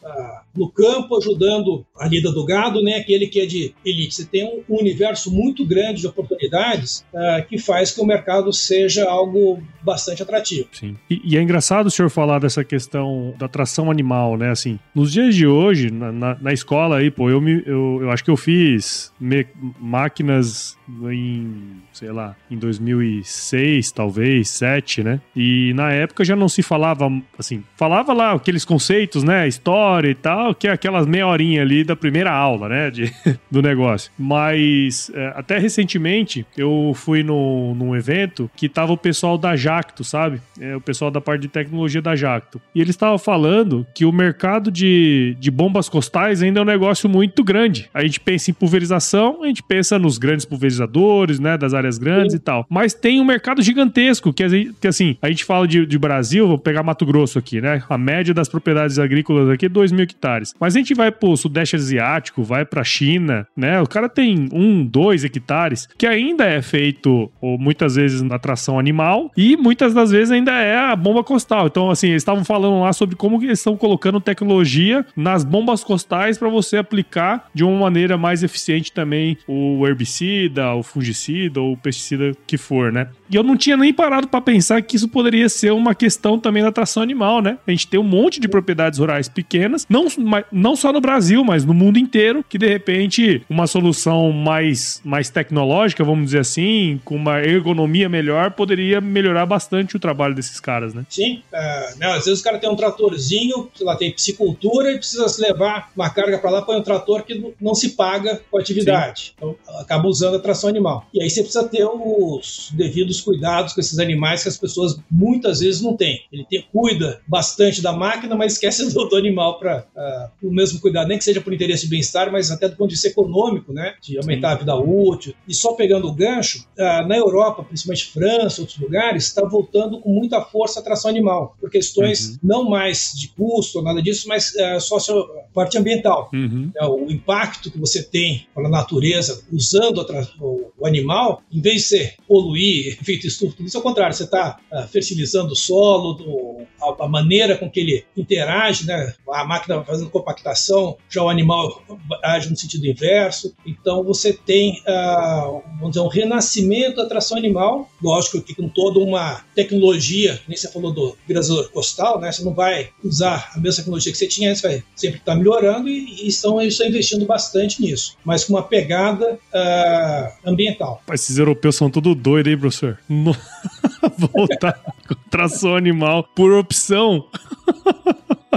[0.55, 4.15] no campo ajudando a lida do gado, nem aquele que é de elite.
[4.15, 9.09] Você tem um, universo muito grande de oportunidades uh, que faz que o mercado seja
[9.09, 10.67] algo bastante atrativo.
[10.71, 10.95] Sim.
[11.09, 14.49] E, e, é engraçado o senhor falar dessa questão da atração animal, né?
[14.49, 18.11] Assim, nos dias de hoje, na, na, na escola aí, pô, eu, me, eu, eu
[18.11, 19.45] acho que eu fiz me,
[19.79, 20.77] máquinas
[21.11, 25.21] em, sei lá, em 2006, talvez, 7, né?
[25.35, 29.47] E na época já não se falava, assim, falava lá aqueles conceitos, né?
[29.47, 32.91] História e tal, que é aquelas meia horinha ali da primeira aula, né?
[32.91, 33.11] De,
[33.49, 34.11] do negócio.
[34.17, 40.03] Mas é, até recentemente eu fui no, num evento que tava o pessoal da Jacto,
[40.03, 40.41] sabe?
[40.59, 42.61] É, o pessoal da parte de tecnologia da Jacto.
[42.73, 47.09] E eles estavam falando que o mercado de, de bombas costais ainda é um negócio
[47.09, 47.89] muito grande.
[47.93, 51.57] A gente pensa em pulverização, a gente pensa nos grandes pulverizadores, né?
[51.57, 52.37] Das áreas grandes Sim.
[52.37, 52.65] e tal.
[52.69, 56.57] Mas tem um mercado gigantesco, que, que assim, a gente fala de, de Brasil, vou
[56.57, 57.83] pegar Mato Grosso aqui, né?
[57.89, 60.53] A média das propriedades agrícolas aqui é 2 mil hectares.
[60.59, 63.81] Mas a gente vai pro Sudeste Asiático, vai pra China, né?
[63.81, 68.79] O cara tem um, dois hectares, que ainda é feito, ou muitas vezes, na tração
[68.79, 71.67] animal, e muitas das vezes ainda é a bomba costal.
[71.67, 76.37] Então, assim, eles estavam falando lá sobre como eles estão colocando tecnologia nas bombas costais
[76.37, 81.77] para você aplicar de uma maneira mais eficiente também o herbicida, o fungicida ou o
[81.77, 83.09] pesticida que for, né?
[83.29, 86.63] E eu não tinha nem parado para pensar que isso poderia ser uma questão também
[86.63, 87.57] da tração animal, né?
[87.65, 90.07] A gente tem um monte de propriedades rurais pequenas, não,
[90.51, 95.29] não só no Brasil, mas no mundo inteiro, que de repente uma solução mais, mais
[95.29, 100.93] tecnológica, vamos dizer assim, com uma ergonomia melhor, poderia melhorar bastante o trabalho desses caras,
[100.93, 101.05] né?
[101.09, 104.97] Sim, uh, não, às vezes o cara tem um tratorzinho, sei lá, tem piscicultura e
[104.97, 108.61] precisa levar uma carga para lá, põe um trator que não se paga com a
[108.61, 109.21] atividade.
[109.21, 109.31] Sim.
[109.35, 111.07] Então acaba usando a tração animal.
[111.13, 115.59] E aí você precisa ter os devidos cuidados com esses animais que as pessoas muitas
[115.59, 116.21] vezes não têm.
[116.31, 120.51] Ele tem, cuida bastante da máquina, mas esquece do, do animal para uh, ah, o
[120.51, 123.07] mesmo cuidado, nem que seja por interesse de bem-estar, mas até do ponto de vista
[123.07, 123.95] econômico, né?
[124.01, 125.33] De aumentar a vida útil.
[125.47, 130.09] E só pegando o gancho, uh, na Europa, principalmente França, outros lugares, está voltando com
[130.09, 132.37] muita força a tração animal, por questões uhum.
[132.43, 135.15] não mais de custo, nada disso, mas uh, sócio,
[135.53, 136.29] parte ambiental.
[136.33, 136.71] Uhum.
[136.75, 140.05] É, o impacto que você tem para a natureza usando
[140.39, 144.23] o, o, animal, em vez de ser poluir, efeito estufa, tudo isso, ao contrário, você
[144.23, 149.13] está uh, fertilizando o solo, do, a, a, maneira com que ele interage, né?
[149.31, 151.83] a máquina fazendo compactação, já o animal
[152.23, 153.53] age no sentido inverso.
[153.65, 158.99] Então você tem, uh, vamos dizer, um renascimento da tração animal, lógico que com toda
[158.99, 162.31] uma tecnologia, nem você falou do grazador costal, né?
[162.31, 165.37] Você não vai usar a mesma tecnologia que você tinha, você vai sempre estar tá
[165.37, 171.01] melhorando e, e estão, eles estão investindo bastante nisso, mas com uma pegada uh, ambiental.
[171.11, 172.94] Esses europeus são tudo doidos, hein, professor?
[174.17, 177.25] Voltar com tração animal por opção.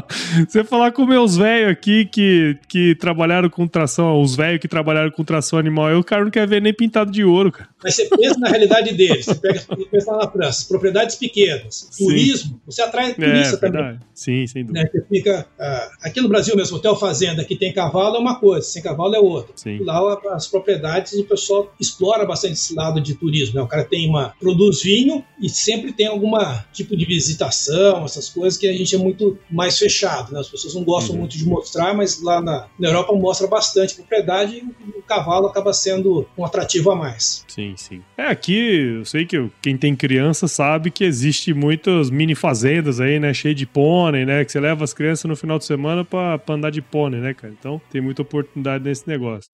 [0.49, 5.11] Você falar com meus velhos aqui que, que trabalharam com tração, os velhos que trabalharam
[5.11, 7.69] com tração animal, aí o cara não quer ver nem pintado de ouro, cara.
[7.83, 12.07] Mas você pensa na realidade deles, você pega, pensa na França, propriedades pequenas, Sim.
[12.07, 13.83] turismo, você atrai turista é, também.
[13.83, 14.01] Verdade.
[14.15, 14.83] Sim, sem dúvida.
[14.83, 14.91] Né?
[14.91, 18.67] Você fica, uh, aqui no Brasil mesmo, hotel fazenda, que tem cavalo é uma coisa,
[18.67, 19.53] sem cavalo é outra.
[19.55, 19.79] Sim.
[19.85, 23.57] Lá as propriedades, o pessoal explora bastante esse lado de turismo.
[23.57, 23.63] Né?
[23.63, 28.59] O cara tem uma, produz vinho e sempre tem alguma tipo de visitação, essas coisas
[28.59, 29.98] que a gente é muito mais fechado.
[30.33, 30.41] Né?
[30.41, 31.21] As pessoas não gostam uhum.
[31.21, 35.73] muito de mostrar, mas lá na, na Europa mostra bastante propriedade e o cavalo acaba
[35.73, 37.45] sendo um atrativo a mais.
[37.49, 38.03] Sim, sim.
[38.17, 43.19] É, aqui eu sei que quem tem criança sabe que existe muitas mini fazendas aí,
[43.19, 43.33] né?
[43.33, 44.45] Cheio de pônei, né?
[44.45, 47.35] Que você leva as crianças no final de semana pra, pra andar de pônei, né,
[47.35, 47.53] cara?
[47.59, 49.51] Então tem muita oportunidade nesse negócio.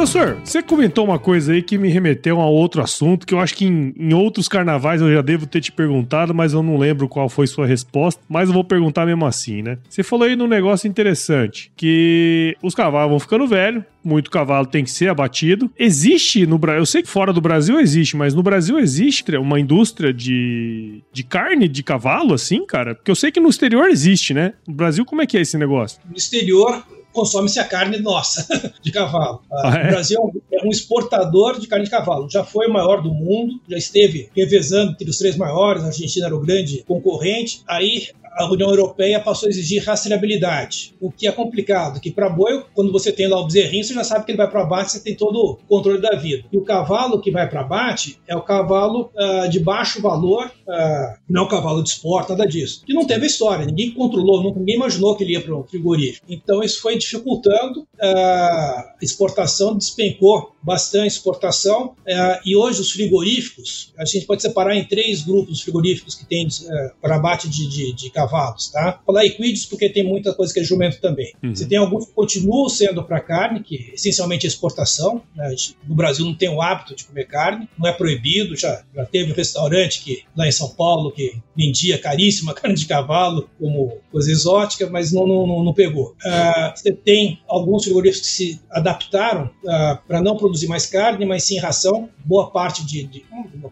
[0.00, 3.54] Professor, você comentou uma coisa aí que me remeteu a outro assunto que eu acho
[3.54, 7.06] que em, em, outros carnavais eu já devo ter te perguntado, mas eu não lembro
[7.06, 9.76] qual foi sua resposta, mas eu vou perguntar mesmo assim, né?
[9.90, 14.84] Você falou aí num negócio interessante, que os cavalos vão ficando velhos, muito cavalo tem
[14.84, 15.70] que ser abatido.
[15.78, 19.60] Existe no Brasil, eu sei que fora do Brasil existe, mas no Brasil existe uma
[19.60, 22.94] indústria de, de carne de cavalo, assim, cara?
[22.94, 24.54] Porque eu sei que no exterior existe, né?
[24.66, 26.00] No Brasil, como é que é esse negócio?
[26.08, 28.46] No exterior, consome-se a carne nossa
[28.82, 29.42] de cavalo.
[29.52, 29.86] Ah, é?
[29.86, 32.28] O Brasil é um exportador de carne de cavalo.
[32.30, 35.82] Já foi o maior do mundo, já esteve revezando entre os três maiores.
[35.82, 37.62] A Argentina era o grande concorrente.
[37.66, 42.64] Aí a União Europeia passou a exigir rastreabilidade, o que é complicado, que para boi,
[42.74, 45.00] quando você tem lá o bezerrinho, você já sabe que ele vai para abate, você
[45.00, 46.44] tem todo o controle da vida.
[46.52, 51.18] E o cavalo que vai para abate é o cavalo uh, de baixo valor, uh,
[51.28, 52.82] não é o cavalo de esporte, nada disso.
[52.84, 56.26] Que não teve história, ninguém controlou, ninguém imaginou que ele ia para o frigorífico.
[56.28, 61.94] Então isso foi dificultando uh, a exportação, despencou bastante exportação,
[62.44, 66.46] e hoje os frigoríficos, a gente pode separar em três grupos frigoríficos que tem
[67.00, 69.00] para abate de, de, de cavalos, tá?
[69.06, 71.32] Falar equídeos porque tem muita coisa que é jumento também.
[71.42, 71.54] Uhum.
[71.54, 75.22] Você tem alguns que continuam sendo para carne, que essencialmente é exportação.
[75.34, 75.54] Né?
[75.86, 78.56] No Brasil não tem o hábito de comer carne, não é proibido.
[78.56, 82.86] Já, já teve um restaurante que lá em São Paulo que vendia caríssima carne de
[82.86, 86.14] cavalo como coisa exótica, mas não, não, não pegou.
[86.24, 91.44] Uh, você tem alguns frigoríficos que se adaptaram uh, para não produzir mais carne, mas
[91.44, 92.08] sim ração.
[92.30, 93.24] Boa parte de, de,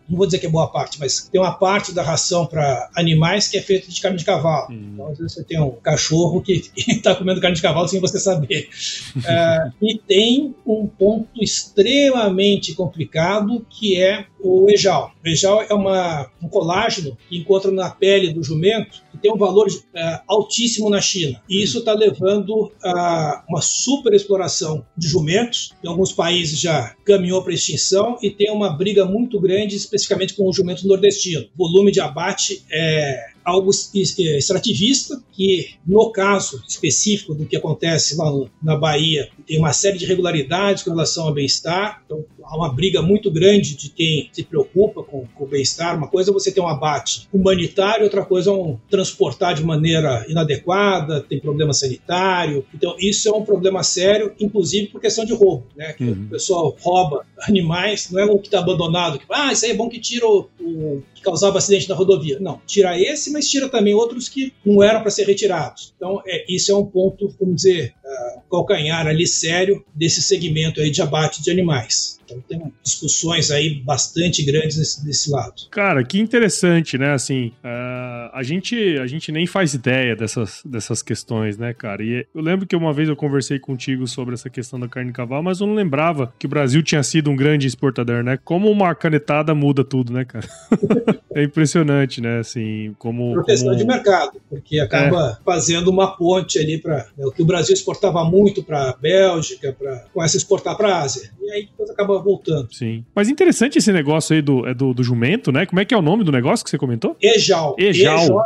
[0.08, 3.46] Não vou dizer que é boa parte, mas tem uma parte da ração para animais
[3.46, 4.66] que é feita de carne de cavalo.
[4.72, 4.90] Hum.
[4.94, 8.18] Então, às vezes você tem um cachorro que está comendo carne de cavalo sem você
[8.18, 8.68] saber.
[9.16, 15.12] uh, e tem um ponto extremamente complicado que é o ejal.
[15.24, 19.38] O ejal é uma, um colágeno que encontra na pele do jumento que tem um
[19.38, 21.40] valor uh, altíssimo na China.
[21.48, 25.72] E isso está levando a uma super exploração de jumentos.
[25.82, 30.48] Em alguns países já caminhou para extinção e tem uma briga muito grande, especificamente com
[30.48, 31.46] o jumento nordestino.
[31.56, 38.30] O volume de abate é algo extrativista, que no caso específico do que acontece lá
[38.62, 43.02] na Bahia, tem uma série de irregularidades com relação ao bem-estar, então há uma briga
[43.02, 45.96] muito grande de quem se preocupa com, com o bem-estar.
[45.96, 50.24] Uma coisa é você ter um abate humanitário, outra coisa é um transportar de maneira
[50.28, 52.64] inadequada, tem problema sanitário.
[52.74, 55.92] Então, isso é um problema sério, inclusive por questão de roubo, né?
[55.92, 56.24] Que uhum.
[56.24, 59.74] o pessoal rouba animais, não é o que está abandonado, que, ah, isso aí é
[59.74, 62.38] bom que tira o, o que causava acidente na rodovia.
[62.40, 65.92] Não, tira esse, mas tira também outros que não eram para ser retirados.
[65.96, 70.90] Então, é, isso é um ponto, vamos dizer, uh, calcanhar ali sério desse segmento aí
[70.90, 72.17] de abate de animais.
[72.28, 75.54] Então tem discussões aí bastante grandes desse, desse lado.
[75.70, 77.14] Cara, que interessante, né?
[77.14, 82.02] Assim, uh, a, gente, a gente nem faz ideia dessas, dessas questões, né, cara?
[82.04, 85.16] E eu lembro que uma vez eu conversei contigo sobre essa questão da carne de
[85.16, 88.38] cavalo, mas eu não lembrava que o Brasil tinha sido um grande exportador, né?
[88.44, 90.46] Como uma canetada muda tudo, né, cara?
[91.34, 92.40] é impressionante, né?
[92.40, 93.32] Assim, como.
[93.32, 93.78] Proteção como...
[93.78, 95.44] de mercado, porque acaba é.
[95.44, 97.06] fazendo uma ponte ali para.
[97.16, 101.02] Né, o que o Brasil exportava muito para Bélgica, para começa a exportar para a
[101.02, 101.30] Ásia.
[101.40, 102.72] E aí depois acaba voltando.
[102.72, 103.04] Sim.
[103.14, 105.66] Mas interessante esse negócio aí do, é do, do jumento, né?
[105.66, 107.16] Como é que é o nome do negócio que você comentou?
[107.20, 107.76] Ejal.
[107.78, 108.44] Ejal.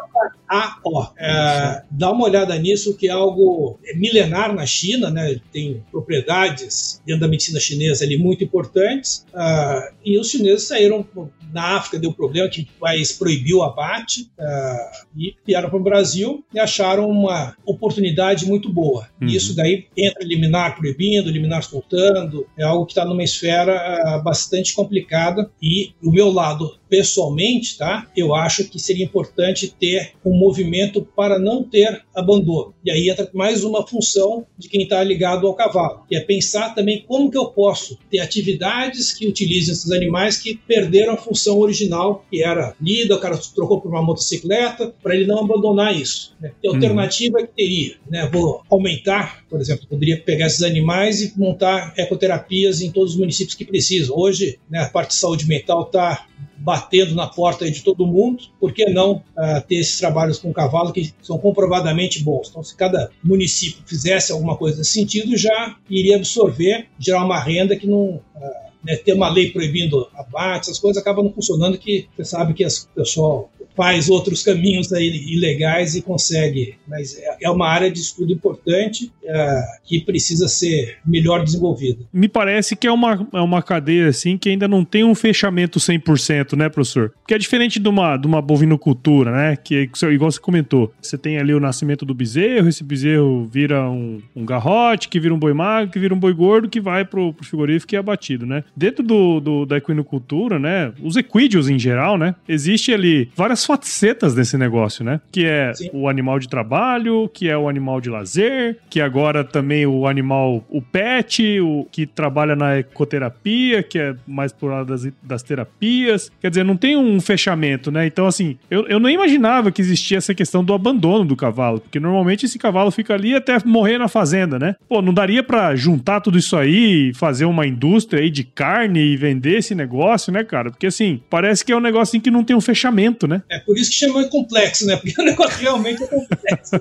[0.48, 1.08] A-O.
[1.18, 5.40] É, dá uma olhada nisso, que é algo milenar na China, né?
[5.52, 9.26] Tem propriedades dentro da medicina chinesa ali muito importantes.
[9.32, 11.06] Uh, e os chineses saíram
[11.52, 15.82] na África, deu problema que o país proibiu o abate uh, e vieram para o
[15.82, 19.08] Brasil e acharam uma oportunidade muito boa.
[19.20, 19.28] Uhum.
[19.28, 24.74] Isso daí entra liminar proibindo, liminar soltando, é algo que está numa esfera uh, bastante
[24.74, 25.50] complicada.
[25.62, 28.07] E o meu lado pessoalmente, tá?
[28.14, 32.74] Eu acho que seria importante ter um movimento para não ter abandono.
[32.85, 36.74] E aí entra mais uma função de quem está ligado ao cavalo, que é pensar
[36.74, 41.61] também como que eu posso ter atividades que utilizem esses animais que perderam a função
[41.61, 46.37] original, que era lida, o cara trocou por uma motocicleta, para ele não abandonar isso.
[46.38, 46.52] Né?
[46.61, 47.46] Que alternativa uhum.
[47.46, 47.94] que teria?
[48.07, 48.28] Né?
[48.31, 53.55] Vou aumentar, por exemplo, poderia pegar esses animais e montar ecoterapias em todos os municípios
[53.55, 54.14] que precisam.
[54.14, 56.26] Hoje, né, a parte de saúde mental está
[56.62, 60.92] batendo na porta de todo mundo, por que não uh, ter esses trabalhos com cavalo
[60.92, 62.48] que são comprovadamente bons?
[62.48, 67.77] Então, se cada município fizesse alguma coisa nesse sentido, já iria absorver, gerar uma renda
[67.77, 68.20] que não.
[68.37, 72.53] Uh, né, ter uma lei proibindo abate, essas coisas acabam não funcionando, que você sabe
[72.53, 76.76] que o pessoal faz outros caminhos aí ilegais e consegue.
[76.87, 82.04] Mas é, é uma área de estudo importante uh, que precisa ser melhor desenvolvida.
[82.12, 85.78] Me parece que é uma, é uma cadeia assim que ainda não tem um fechamento
[85.78, 87.12] 100%, né, professor?
[87.26, 89.56] Que é diferente de uma, de uma bovinocultura, né?
[89.56, 94.20] Que igual você comentou, você tem ali o nascimento do bezerro, esse bezerro vira um,
[94.35, 97.32] um garrote, que vira um boi magro, que vira um boi gordo, que vai pro,
[97.32, 98.64] pro frigorífico e é abatido, né?
[98.76, 100.92] Dentro do, do, da equinocultura, né?
[101.02, 102.35] Os equídeos em geral, né?
[102.48, 105.20] Existe ali várias facetas desse negócio, né?
[105.31, 105.90] Que é Sim.
[105.92, 110.64] o animal de trabalho, que é o animal de lazer, que agora também o animal,
[110.68, 116.30] o pet, o que trabalha na ecoterapia, que é mais por lado das, das terapias.
[116.41, 118.07] Quer dizer, não tem um fechamento, né?
[118.07, 122.01] Então, assim, eu, eu não imaginava que existia essa questão do abandono do cavalo, porque
[122.01, 124.76] normalmente esse cavalo fica ali até morrer na fazenda, né?
[124.89, 129.01] Pô, não daria para juntar tudo isso aí e fazer uma indústria aí de carne
[129.01, 130.70] e vender esse negócio, né, cara?
[130.70, 133.43] Porque, assim, parece que é um negócio assim, que não tem um fechamento, né?
[133.53, 134.96] É por isso que chama complexo, né?
[134.96, 136.76] Porque o negócio realmente é complexo.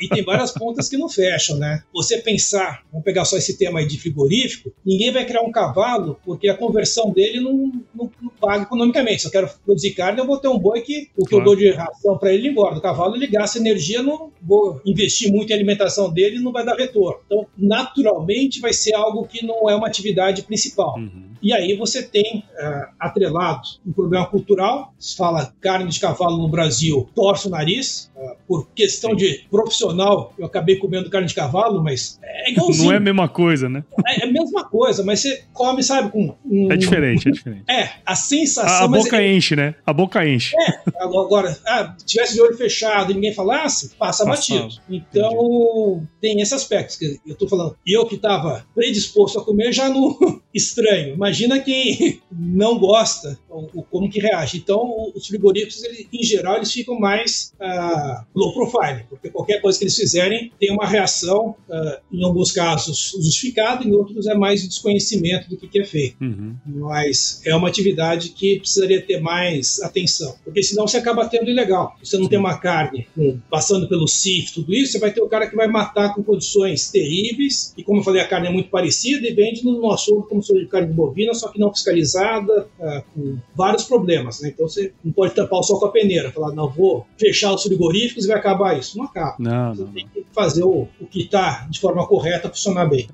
[0.00, 1.82] e tem várias pontas que não fecham, né?
[1.94, 6.18] Você pensar, vamos pegar só esse tema aí de frigorífico, ninguém vai criar um cavalo
[6.24, 9.22] porque a conversão dele não, não, não paga economicamente.
[9.22, 11.42] Se eu quero produzir carne, eu vou ter um boi que o que claro.
[11.42, 12.78] eu dou de ração para ele engorda.
[12.78, 16.76] O cavalo ele gasta energia, não vou investir muito em alimentação dele não vai dar
[16.76, 17.20] retorno.
[17.26, 20.96] Então, naturalmente, vai ser algo que não é uma atividade principal.
[20.98, 21.31] Uhum.
[21.42, 24.94] E aí você tem uh, atrelado um problema cultural.
[24.98, 28.10] Se fala carne de cavalo no Brasil, torce o nariz.
[28.16, 32.86] Uh, por questão de profissional, eu acabei comendo carne de cavalo, mas é igualzinho.
[32.86, 33.84] Não é a mesma coisa, né?
[34.06, 36.34] É, é a mesma coisa, mas você come, sabe, com.
[36.44, 37.64] Um, é diferente, é diferente.
[37.68, 38.72] É, a sensação.
[38.72, 39.74] A, a boca é, enche, né?
[39.84, 40.54] A boca enche.
[40.56, 44.68] É, agora, ah, tivesse de olho fechado e ninguém falasse, passa batido.
[44.88, 46.08] Então, Entendi.
[46.20, 46.96] tem esse aspecto.
[47.26, 50.16] Eu tô falando, eu que estava predisposto a comer já não
[50.54, 51.16] estranho.
[51.16, 54.58] Mas imagina quem não gosta, o, como que reage.
[54.58, 59.78] Então, os frigoríficos, ele, em geral, eles ficam mais uh, low profile, porque qualquer coisa
[59.78, 64.66] que eles fizerem tem uma reação, uh, em alguns casos, justificada, em outros é mais
[64.66, 66.16] desconhecimento do que, que é feito.
[66.20, 66.54] Uhum.
[66.66, 71.96] Mas é uma atividade que precisaria ter mais atenção, porque senão você acaba tendo ilegal.
[72.02, 72.30] Você não Sim.
[72.30, 73.06] tem uma carne
[73.50, 76.90] passando pelo CIF, tudo isso, você vai ter o cara que vai matar com condições
[76.90, 80.42] terríveis, e como eu falei, a carne é muito parecida e vende no nosso como
[80.42, 84.40] se fosse carne bovina só que não fiscalizada, uh, com vários problemas.
[84.40, 84.50] Né?
[84.50, 87.62] Então você não pode tampar o sol com a peneira, falar, não, vou fechar os
[87.62, 88.96] frigoríficos e vai acabar isso.
[88.98, 89.36] Não acaba.
[89.38, 93.08] Não, você não, tem que fazer o, o que está de forma correta funcionar bem.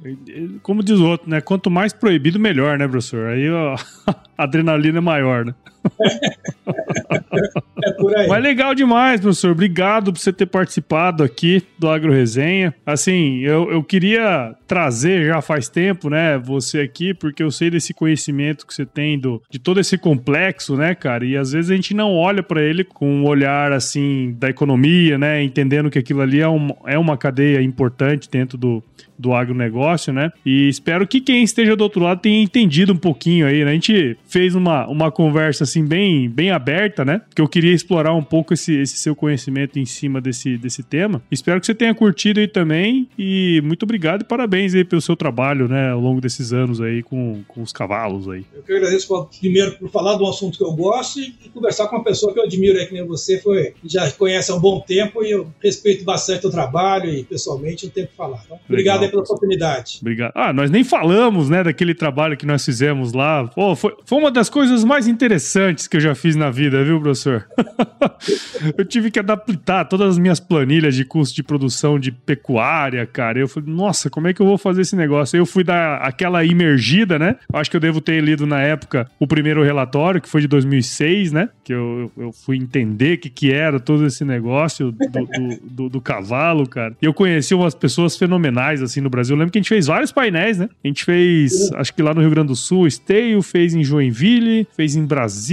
[0.63, 1.41] Como diz o outro, né?
[1.41, 3.29] Quanto mais proibido, melhor, né, professor?
[3.29, 3.77] Aí ó,
[4.37, 5.55] a adrenalina é maior, né?
[7.85, 8.29] é por aí.
[8.29, 9.53] Mas legal demais, professor.
[9.53, 12.75] Obrigado por você ter participado aqui do Agro Resenha.
[12.85, 17.95] Assim, eu, eu queria trazer já faz tempo, né, você aqui, porque eu sei desse
[17.95, 21.25] conhecimento que você tem do, de todo esse complexo, né, cara?
[21.25, 25.17] E às vezes a gente não olha para ele com um olhar, assim, da economia,
[25.17, 25.43] né?
[25.43, 28.83] Entendendo que aquilo ali é, um, é uma cadeia importante dentro do,
[29.19, 30.31] do agronegócio, né?
[30.45, 33.71] E espero que quem esteja do outro lado tenha entendido um pouquinho aí, né?
[33.71, 37.21] A gente fez uma, uma conversa assim bem, bem aberta, né?
[37.35, 41.23] Que eu queria explorar um pouco esse, esse seu conhecimento em cima desse, desse tema.
[41.31, 45.17] Espero que você tenha curtido aí também e muito obrigado e parabéns aí pelo seu
[45.17, 45.91] trabalho, né?
[45.91, 48.45] Ao longo desses anos aí com, com os cavalos aí.
[48.55, 51.89] Eu que agradeço primeiro por falar de um assunto que eu gosto e, e conversar
[51.89, 54.61] com uma pessoa que eu admiro aí, que nem você, foi, já conhece há um
[54.61, 58.43] bom tempo e eu respeito bastante o trabalho e pessoalmente não tenho que falar.
[58.45, 59.99] Então, obrigado pela oportunidade.
[60.01, 60.33] Obrigado.
[60.35, 63.47] Ah, nós nem falamos, né, daquele trabalho que nós fizemos lá.
[63.49, 65.58] Pô, foi, foi uma das coisas mais interessantes
[65.89, 67.47] que eu já fiz na vida, viu, professor?
[68.77, 73.39] eu tive que adaptar todas as minhas planilhas de custo de produção de pecuária, cara.
[73.39, 75.37] Eu falei, nossa, como é que eu vou fazer esse negócio?
[75.37, 77.37] Eu fui dar aquela imergida, né?
[77.53, 81.33] Acho que eu devo ter lido na época o primeiro relatório, que foi de 2006,
[81.33, 81.49] né?
[81.65, 85.89] Que eu, eu fui entender o que, que era todo esse negócio do, do, do,
[85.89, 86.97] do cavalo, cara.
[87.01, 89.35] E eu conheci umas pessoas fenomenais, assim, no Brasil.
[89.35, 90.69] Eu lembro que a gente fez vários painéis, né?
[90.85, 94.67] A gente fez, acho que lá no Rio Grande do Sul, Esteio, fez em Joinville,
[94.77, 95.48] fez em Brasília,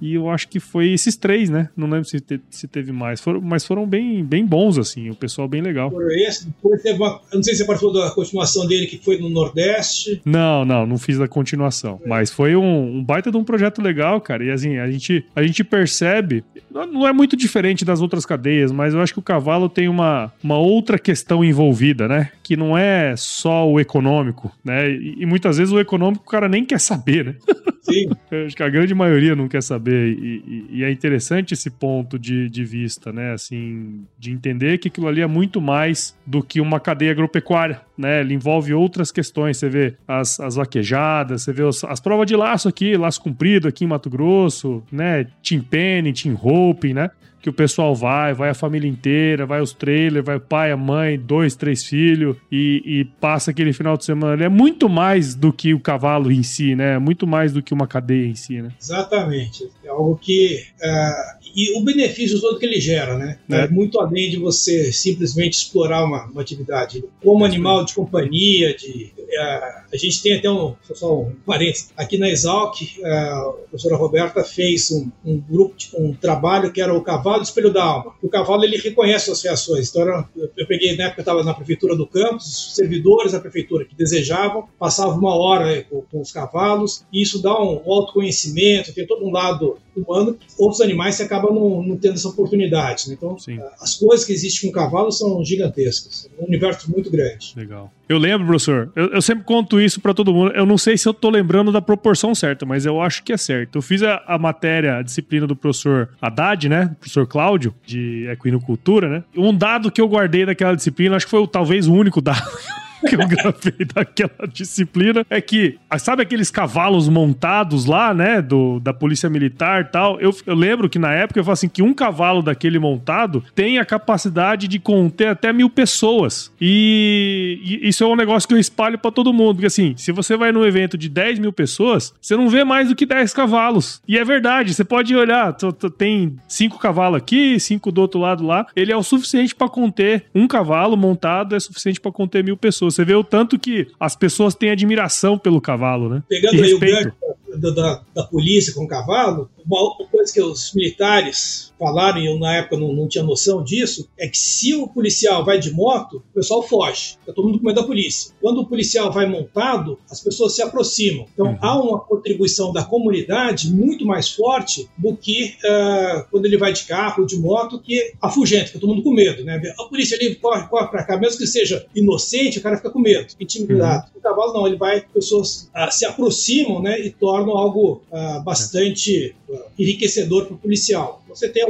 [0.00, 1.68] e eu acho que foi esses três, né?
[1.76, 5.14] Não lembro se, te, se teve mais, foram, mas foram bem, bem bons, assim, o
[5.14, 5.90] pessoal bem legal.
[5.90, 8.98] Por esse, depois teve uma, eu não sei se você participou da continuação dele, que
[8.98, 10.20] foi no Nordeste.
[10.24, 12.08] Não, não, não fiz da continuação, é.
[12.08, 15.42] mas foi um, um, baita de um projeto legal, cara, e assim, a gente, a
[15.42, 19.68] gente percebe, não é muito diferente das outras cadeias, mas eu acho que o cavalo
[19.68, 22.30] tem uma, uma outra questão envolvida, né?
[22.42, 24.90] Que não é só o econômico, né?
[24.90, 27.34] E, e muitas vezes o econômico o cara nem quer saber, né?
[27.84, 28.08] Sim.
[28.46, 30.16] Acho que a grande maioria não quer saber.
[30.18, 33.32] E, e, e, é interessante esse ponto de, de vista, né?
[33.32, 37.82] Assim, de entender que aquilo ali é muito mais do que uma cadeia agropecuária.
[37.96, 38.22] né?
[38.22, 39.58] Ele envolve outras questões.
[39.58, 43.84] Você vê as, as vaquejadas, você vê as provas de laço aqui, laço comprido aqui
[43.84, 45.26] em Mato Grosso, né?
[45.42, 47.10] Team Penny, Team Hope, né?
[47.44, 50.78] Que o pessoal vai, vai a família inteira, vai os trailers, vai o pai, a
[50.78, 54.42] mãe, dois, três filhos e, e, passa aquele final de semana.
[54.42, 56.94] É muito mais do que o cavalo em si, né?
[56.94, 58.70] É muito mais do que uma cadeia em si, né?
[58.80, 59.70] Exatamente.
[59.84, 60.64] É algo que.
[60.82, 63.38] Uh, e o benefício todo que ele gera, né?
[63.50, 63.60] É.
[63.60, 63.68] é.
[63.68, 67.04] muito além de você simplesmente explorar uma, uma atividade.
[67.22, 69.12] Como animal de companhia, de.
[69.18, 73.96] Uh, a gente tem até um, só um parênteses, aqui na Exalc, uh, a professora
[73.96, 78.14] Roberta fez um, um grupo, um trabalho que era o cavalo espelho da alma.
[78.22, 79.90] O cavalo ele reconhece as reações.
[79.90, 83.40] Então era, eu peguei na época eu estava na prefeitura do campus, os servidores da
[83.40, 87.80] prefeitura que desejavam passavam uma hora né, com, com, os cavalos e isso dá um
[87.90, 90.36] autoconhecimento, tem todo um lado humano.
[90.58, 93.08] Outros animais você acaba não, não tendo essa oportunidade.
[93.08, 93.14] Né?
[93.16, 93.58] Então Sim.
[93.80, 96.28] as coisas que existem com o cavalo são gigantescas.
[96.38, 97.52] É um universo muito grande.
[97.56, 97.92] Legal.
[98.08, 100.52] Eu lembro, professor, eu, eu sempre conto isso para todo mundo.
[100.52, 103.36] Eu não sei se eu tô lembrando da proporção certa, mas eu acho que é
[103.36, 103.76] certo.
[103.76, 106.94] Eu fiz a, a matéria, a disciplina do professor Haddad, né?
[107.00, 109.24] Professor Cláudio, de equinocultura, né?
[109.36, 112.44] Um dado que eu guardei daquela disciplina, acho que foi talvez o único dado
[113.08, 118.92] que eu gravei daquela disciplina é que, sabe aqueles cavalos montados lá, né, do, da
[118.92, 120.20] polícia militar e tal?
[120.20, 123.78] Eu, eu lembro que na época eu falei assim, que um cavalo daquele montado tem
[123.78, 126.52] a capacidade de conter até mil pessoas.
[126.60, 130.12] E, e isso é um negócio que eu espalho para todo mundo, porque assim, se
[130.12, 133.32] você vai num evento de 10 mil pessoas, você não vê mais do que 10
[133.32, 134.00] cavalos.
[134.06, 135.54] E é verdade, você pode olhar,
[135.96, 140.26] tem cinco cavalos aqui, cinco do outro lado lá, ele é o suficiente para conter,
[140.34, 142.83] um cavalo montado é suficiente para conter mil pessoas.
[142.90, 146.22] Você vê o tanto que as pessoas têm admiração pelo cavalo, né?
[146.28, 147.12] Pegando aí o gancho
[147.56, 152.38] da, da, da polícia com o cavalo, uma coisa que os militares falaram, e eu
[152.38, 156.22] na época não, não, tinha noção disso, é que se o policial vai de moto,
[156.30, 157.16] o pessoal foge.
[157.26, 158.32] Tá todo mundo com medo da polícia.
[158.40, 161.26] Quando o policial vai montado, as pessoas se aproximam.
[161.32, 161.58] Então uhum.
[161.60, 166.84] há uma contribuição da comunidade muito mais forte do que uh, quando ele vai de
[166.84, 169.44] carro, de moto, que afugenta, fica todo mundo com medo.
[169.44, 169.60] Né?
[169.78, 172.98] A polícia ali corre, corre para cá, mesmo que seja inocente, o cara fica com
[172.98, 174.06] medo, intimidado.
[174.06, 174.18] Uhum.
[174.18, 179.34] O cavalo não, ele vai, pessoas uh, se aproximam né, e tornam algo uh, bastante
[179.78, 181.22] enriquecedor para o policial.
[181.34, 181.66] Você tem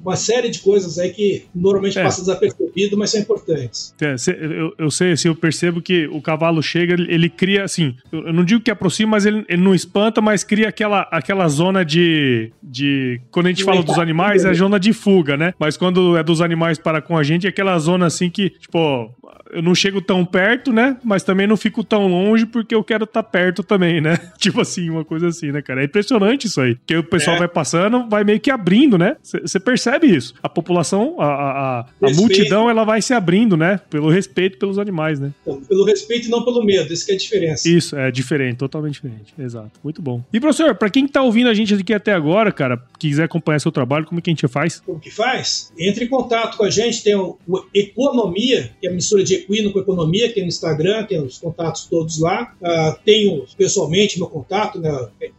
[0.00, 2.02] uma série de coisas aí que normalmente é.
[2.02, 3.94] passa desapercebido, mas são importantes.
[4.00, 7.94] É, eu, eu sei, assim, eu percebo que o cavalo chega, ele, ele cria, assim,
[8.12, 11.84] eu não digo que aproxima, mas ele, ele, não espanta, mas cria aquela, aquela zona
[11.84, 13.20] de, de...
[13.30, 15.54] Quando a gente fala dos animais, é a zona de fuga, né?
[15.58, 19.14] Mas quando é dos animais para com a gente, é aquela zona, assim, que, tipo,
[19.50, 20.96] eu não chego tão perto, né?
[21.02, 24.18] Mas também não fico tão longe porque eu quero estar tá perto também, né?
[24.38, 25.82] tipo assim, uma coisa assim, né, cara?
[25.82, 26.74] É impressionante isso aí.
[26.74, 27.38] Porque o pessoal é.
[27.40, 29.16] vai passando, vai meio que abrindo, né?
[29.22, 30.34] Você percebe isso.
[30.42, 33.80] A população, a, a, a multidão, ela vai se abrindo, né?
[33.90, 35.32] Pelo respeito pelos animais, né?
[35.42, 36.92] Então, pelo respeito e não pelo medo.
[36.92, 37.68] Isso que é a diferença.
[37.68, 39.34] Isso, é diferente, totalmente diferente.
[39.38, 39.72] Exato.
[39.82, 40.22] Muito bom.
[40.32, 43.72] E, professor, para quem tá ouvindo a gente aqui até agora, cara, quiser acompanhar seu
[43.72, 44.80] trabalho, como é que a gente faz?
[44.80, 45.72] Como que faz?
[45.78, 49.34] Entre em contato com a gente, tem o, o Economia, que é a mistura de
[49.34, 52.54] Equino com Economia, tem no Instagram, tem os contatos todos lá.
[52.60, 54.90] Uh, tenho pessoalmente meu contato, né,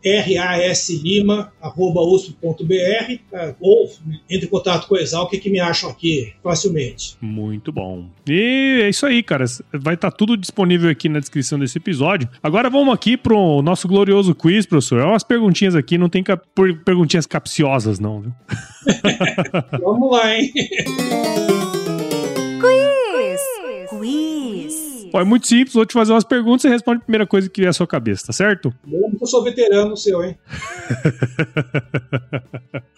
[0.04, 1.74] raslima.usp.br,
[2.44, 3.90] uh, ah, ou
[4.30, 7.09] entre em contato com a Exalc que me acham aqui facilmente.
[7.22, 8.10] Muito bom.
[8.28, 9.46] E é isso aí, cara.
[9.74, 12.30] Vai estar tá tudo disponível aqui na descrição desse episódio.
[12.42, 15.02] Agora vamos aqui pro nosso glorioso quiz, professor.
[15.02, 16.24] É umas perguntinhas aqui, não tem
[16.86, 18.34] perguntinhas capciosas, não, viu?
[19.82, 20.52] vamos lá, hein?
[25.14, 27.62] Ó, é muito simples, vou te fazer umas perguntas e responde a primeira coisa que
[27.62, 28.74] vier à sua cabeça, tá certo?
[29.20, 30.38] Eu sou veterano seu, hein?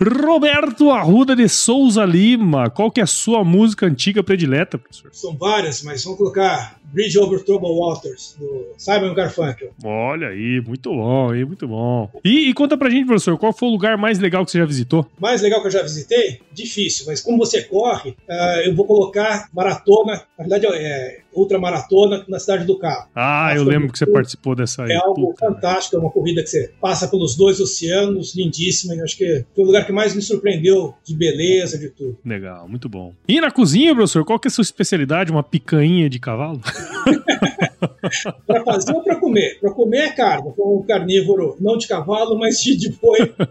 [0.01, 5.09] Roberto Arruda de Souza Lima, qual que é a sua música antiga predileta, professor?
[5.13, 9.71] São várias, mas vamos colocar Bridge Over Troubled Waters, do Simon Garfunkel.
[9.83, 12.09] Olha aí, muito bom, aí, muito bom.
[12.23, 14.65] E, e, conta pra gente, professor, qual foi o lugar mais legal que você já
[14.65, 15.05] visitou?
[15.19, 16.41] Mais legal que eu já visitei?
[16.51, 22.39] Difícil, mas como você corre, uh, eu vou colocar maratona, na verdade é ultramaratona na
[22.39, 23.07] cidade do Cabo.
[23.15, 24.91] Ah, eu lembro que você participou dessa aí.
[24.91, 29.01] É algo Puta, fantástico, é uma corrida que você passa pelos dois oceanos, lindíssima, e
[29.01, 32.17] acho que foi o lugar que mais me surpreendeu de beleza, de tudo.
[32.25, 33.13] Legal, muito bom.
[33.27, 35.31] E na cozinha, professor, qual que é a sua especialidade?
[35.31, 36.61] Uma picanha de cavalo?
[38.45, 39.59] para fazer ou para comer?
[39.59, 43.33] Para comer é carne, com um carnívoro não de cavalo, mas de, de boi.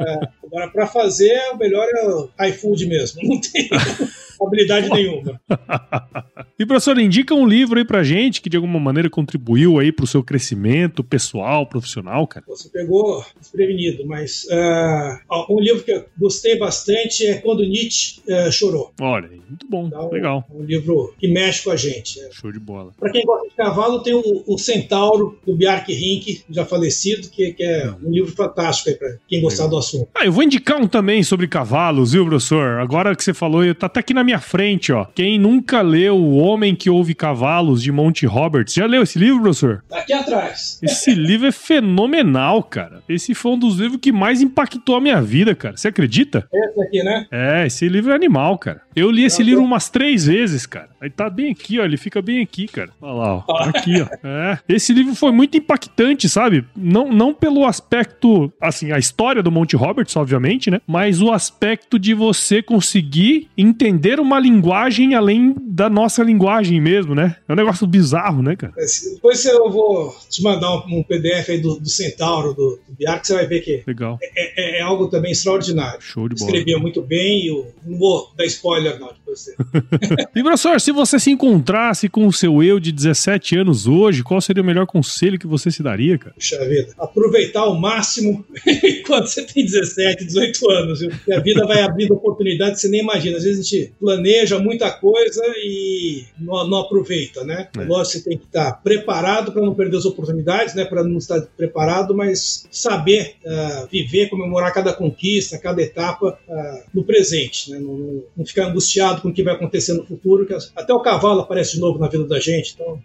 [0.00, 3.20] É, agora, para fazer, o melhor é o iFood mesmo.
[3.22, 3.68] Não tem.
[4.46, 5.40] habilidade nenhuma.
[6.58, 10.06] e professor, indica um livro aí pra gente que de alguma maneira contribuiu aí pro
[10.06, 12.44] seu crescimento pessoal, profissional, cara.
[12.48, 18.50] Você pegou desprevenido, mas uh, um livro que eu gostei bastante é Quando Nietzsche uh,
[18.52, 18.92] Chorou.
[19.00, 20.44] Olha, muito bom, então, legal.
[20.50, 22.20] Um livro que mexe com a gente.
[22.20, 22.30] É.
[22.30, 22.92] Show de bola.
[22.98, 27.52] Para quem gosta de cavalo, tem o, o Centauro, do Bjark Rink, já falecido, que,
[27.52, 29.78] que é um livro fantástico aí para quem gostar legal.
[29.78, 30.08] do assunto.
[30.14, 32.78] Ah, eu vou indicar um também sobre cavalos, viu, professor?
[32.80, 35.06] Agora que você falou, tá até aqui na minha frente, ó.
[35.06, 39.40] Quem nunca leu O Homem que Ouve Cavalos, de Monty Roberts, já leu esse livro,
[39.40, 39.82] professor?
[39.88, 40.78] Tá aqui atrás.
[40.82, 43.02] Esse livro é fenomenal, cara.
[43.08, 45.76] Esse foi um dos livros que mais impactou a minha vida, cara.
[45.76, 46.46] Você acredita?
[46.52, 47.26] Esse aqui, né?
[47.30, 48.82] É, esse livro é animal, cara.
[48.94, 50.88] Eu li esse livro umas três vezes, cara.
[51.00, 51.84] Aí tá bem aqui, ó.
[51.84, 52.90] Ele fica bem aqui, cara.
[53.00, 53.58] Olha lá, ó.
[53.64, 54.08] Tá aqui, ó.
[54.28, 54.58] É.
[54.68, 56.64] Esse livro foi muito impactante, sabe?
[56.76, 60.80] Não, não pelo aspecto, assim, a história do Monty Roberts, obviamente, né?
[60.86, 67.36] Mas o aspecto de você conseguir entender uma linguagem além da nossa linguagem mesmo, né?
[67.48, 68.72] É um negócio bizarro, né, cara?
[69.14, 73.20] Depois eu vou te mandar um, um PDF aí do, do Centauro, do, do Biar,
[73.20, 74.18] que você vai ver que Legal.
[74.22, 76.00] É, é, é, algo também extraordinário.
[76.00, 76.50] Show de bola.
[76.50, 79.54] Escrevia muito bem e eu não vou dar spoiler não de você.
[80.34, 84.40] e professor, se você se encontrasse com o seu eu de 17 anos hoje, qual
[84.40, 86.34] seria o melhor conselho que você se daria, cara?
[86.34, 88.44] Puxa vida, aproveitar ao máximo
[89.06, 91.10] quando você tem 17, 18 anos, viu?
[91.32, 93.36] a vida vai abrindo oportunidades que você nem imagina.
[93.36, 97.68] Às vezes a gente planeja muita coisa e não, não aproveita, né?
[97.76, 97.84] É.
[97.84, 100.86] Lógico, você tem que estar preparado para não perder as oportunidades, né?
[100.86, 107.04] Para não estar preparado, mas saber uh, viver, comemorar cada conquista, cada etapa uh, no
[107.04, 107.78] presente, né?
[107.78, 111.42] Não, não, ficar angustiado com o que vai acontecer no futuro, que até o cavalo
[111.42, 112.74] aparece de novo na vida da gente.
[112.74, 112.98] Então...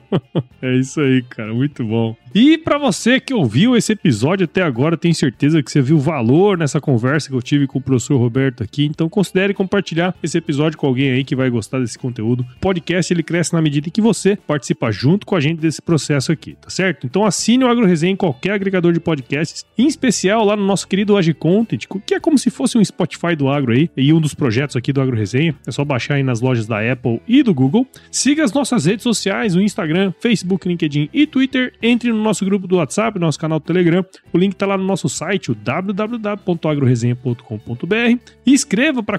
[0.62, 2.16] é isso aí, cara, muito bom.
[2.34, 6.56] E para você que ouviu esse episódio até agora, tenho certeza que você viu valor
[6.56, 8.84] nessa conversa que eu tive com o professor Roberto aqui.
[8.84, 12.44] Então considere compartilhar esse episódio com alguém aí que vai gostar desse conteúdo.
[12.56, 15.82] O podcast ele cresce na medida em que você participa junto com a gente desse
[15.82, 17.06] processo aqui, tá certo?
[17.06, 21.16] Então assine o AgroResenha em qualquer agregador de podcasts, em especial lá no nosso querido
[21.16, 24.76] AgiContent, que é como se fosse um Spotify do agro aí, e um dos projetos
[24.76, 25.54] aqui do AgroResenha.
[25.66, 27.86] É só baixar aí nas lojas da Apple e do Google.
[28.10, 31.72] Siga as nossas redes sociais, o Instagram, Facebook, LinkedIn e Twitter.
[31.82, 34.04] Entre no nosso grupo do WhatsApp, nosso canal do Telegram.
[34.32, 38.18] O link está lá no nosso site, o www.agroresenha.com.br.
[38.46, 39.18] E escreva para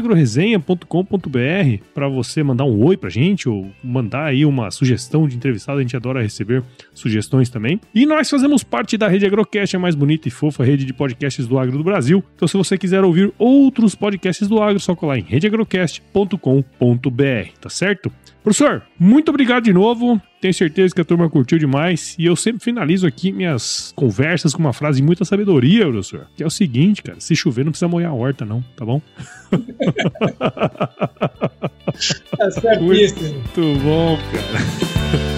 [0.00, 5.78] contato@agroresenha.com.br para você mandar um oi pra gente ou mandar aí uma sugestão de entrevistado.
[5.78, 6.62] A gente adora receber
[6.94, 7.80] sugestões também.
[7.94, 11.46] E nós fazemos parte da rede Agrocast, a mais bonita e fofa rede de podcasts
[11.46, 12.22] do agro do Brasil.
[12.36, 18.10] Então, se você quiser ouvir outros podcasts do agro, só colar em redeagrocast.com.br, tá certo?
[18.48, 20.18] Professor, muito obrigado de novo.
[20.40, 22.16] Tenho certeza que a turma curtiu demais.
[22.18, 26.26] E eu sempre finalizo aqui minhas conversas com uma frase de muita sabedoria, professor.
[26.34, 29.02] Que é o seguinte, cara: se chover, não precisa molhar a horta, não, tá bom?
[32.40, 33.34] É certíssimo.
[33.34, 35.37] Muito bom, cara.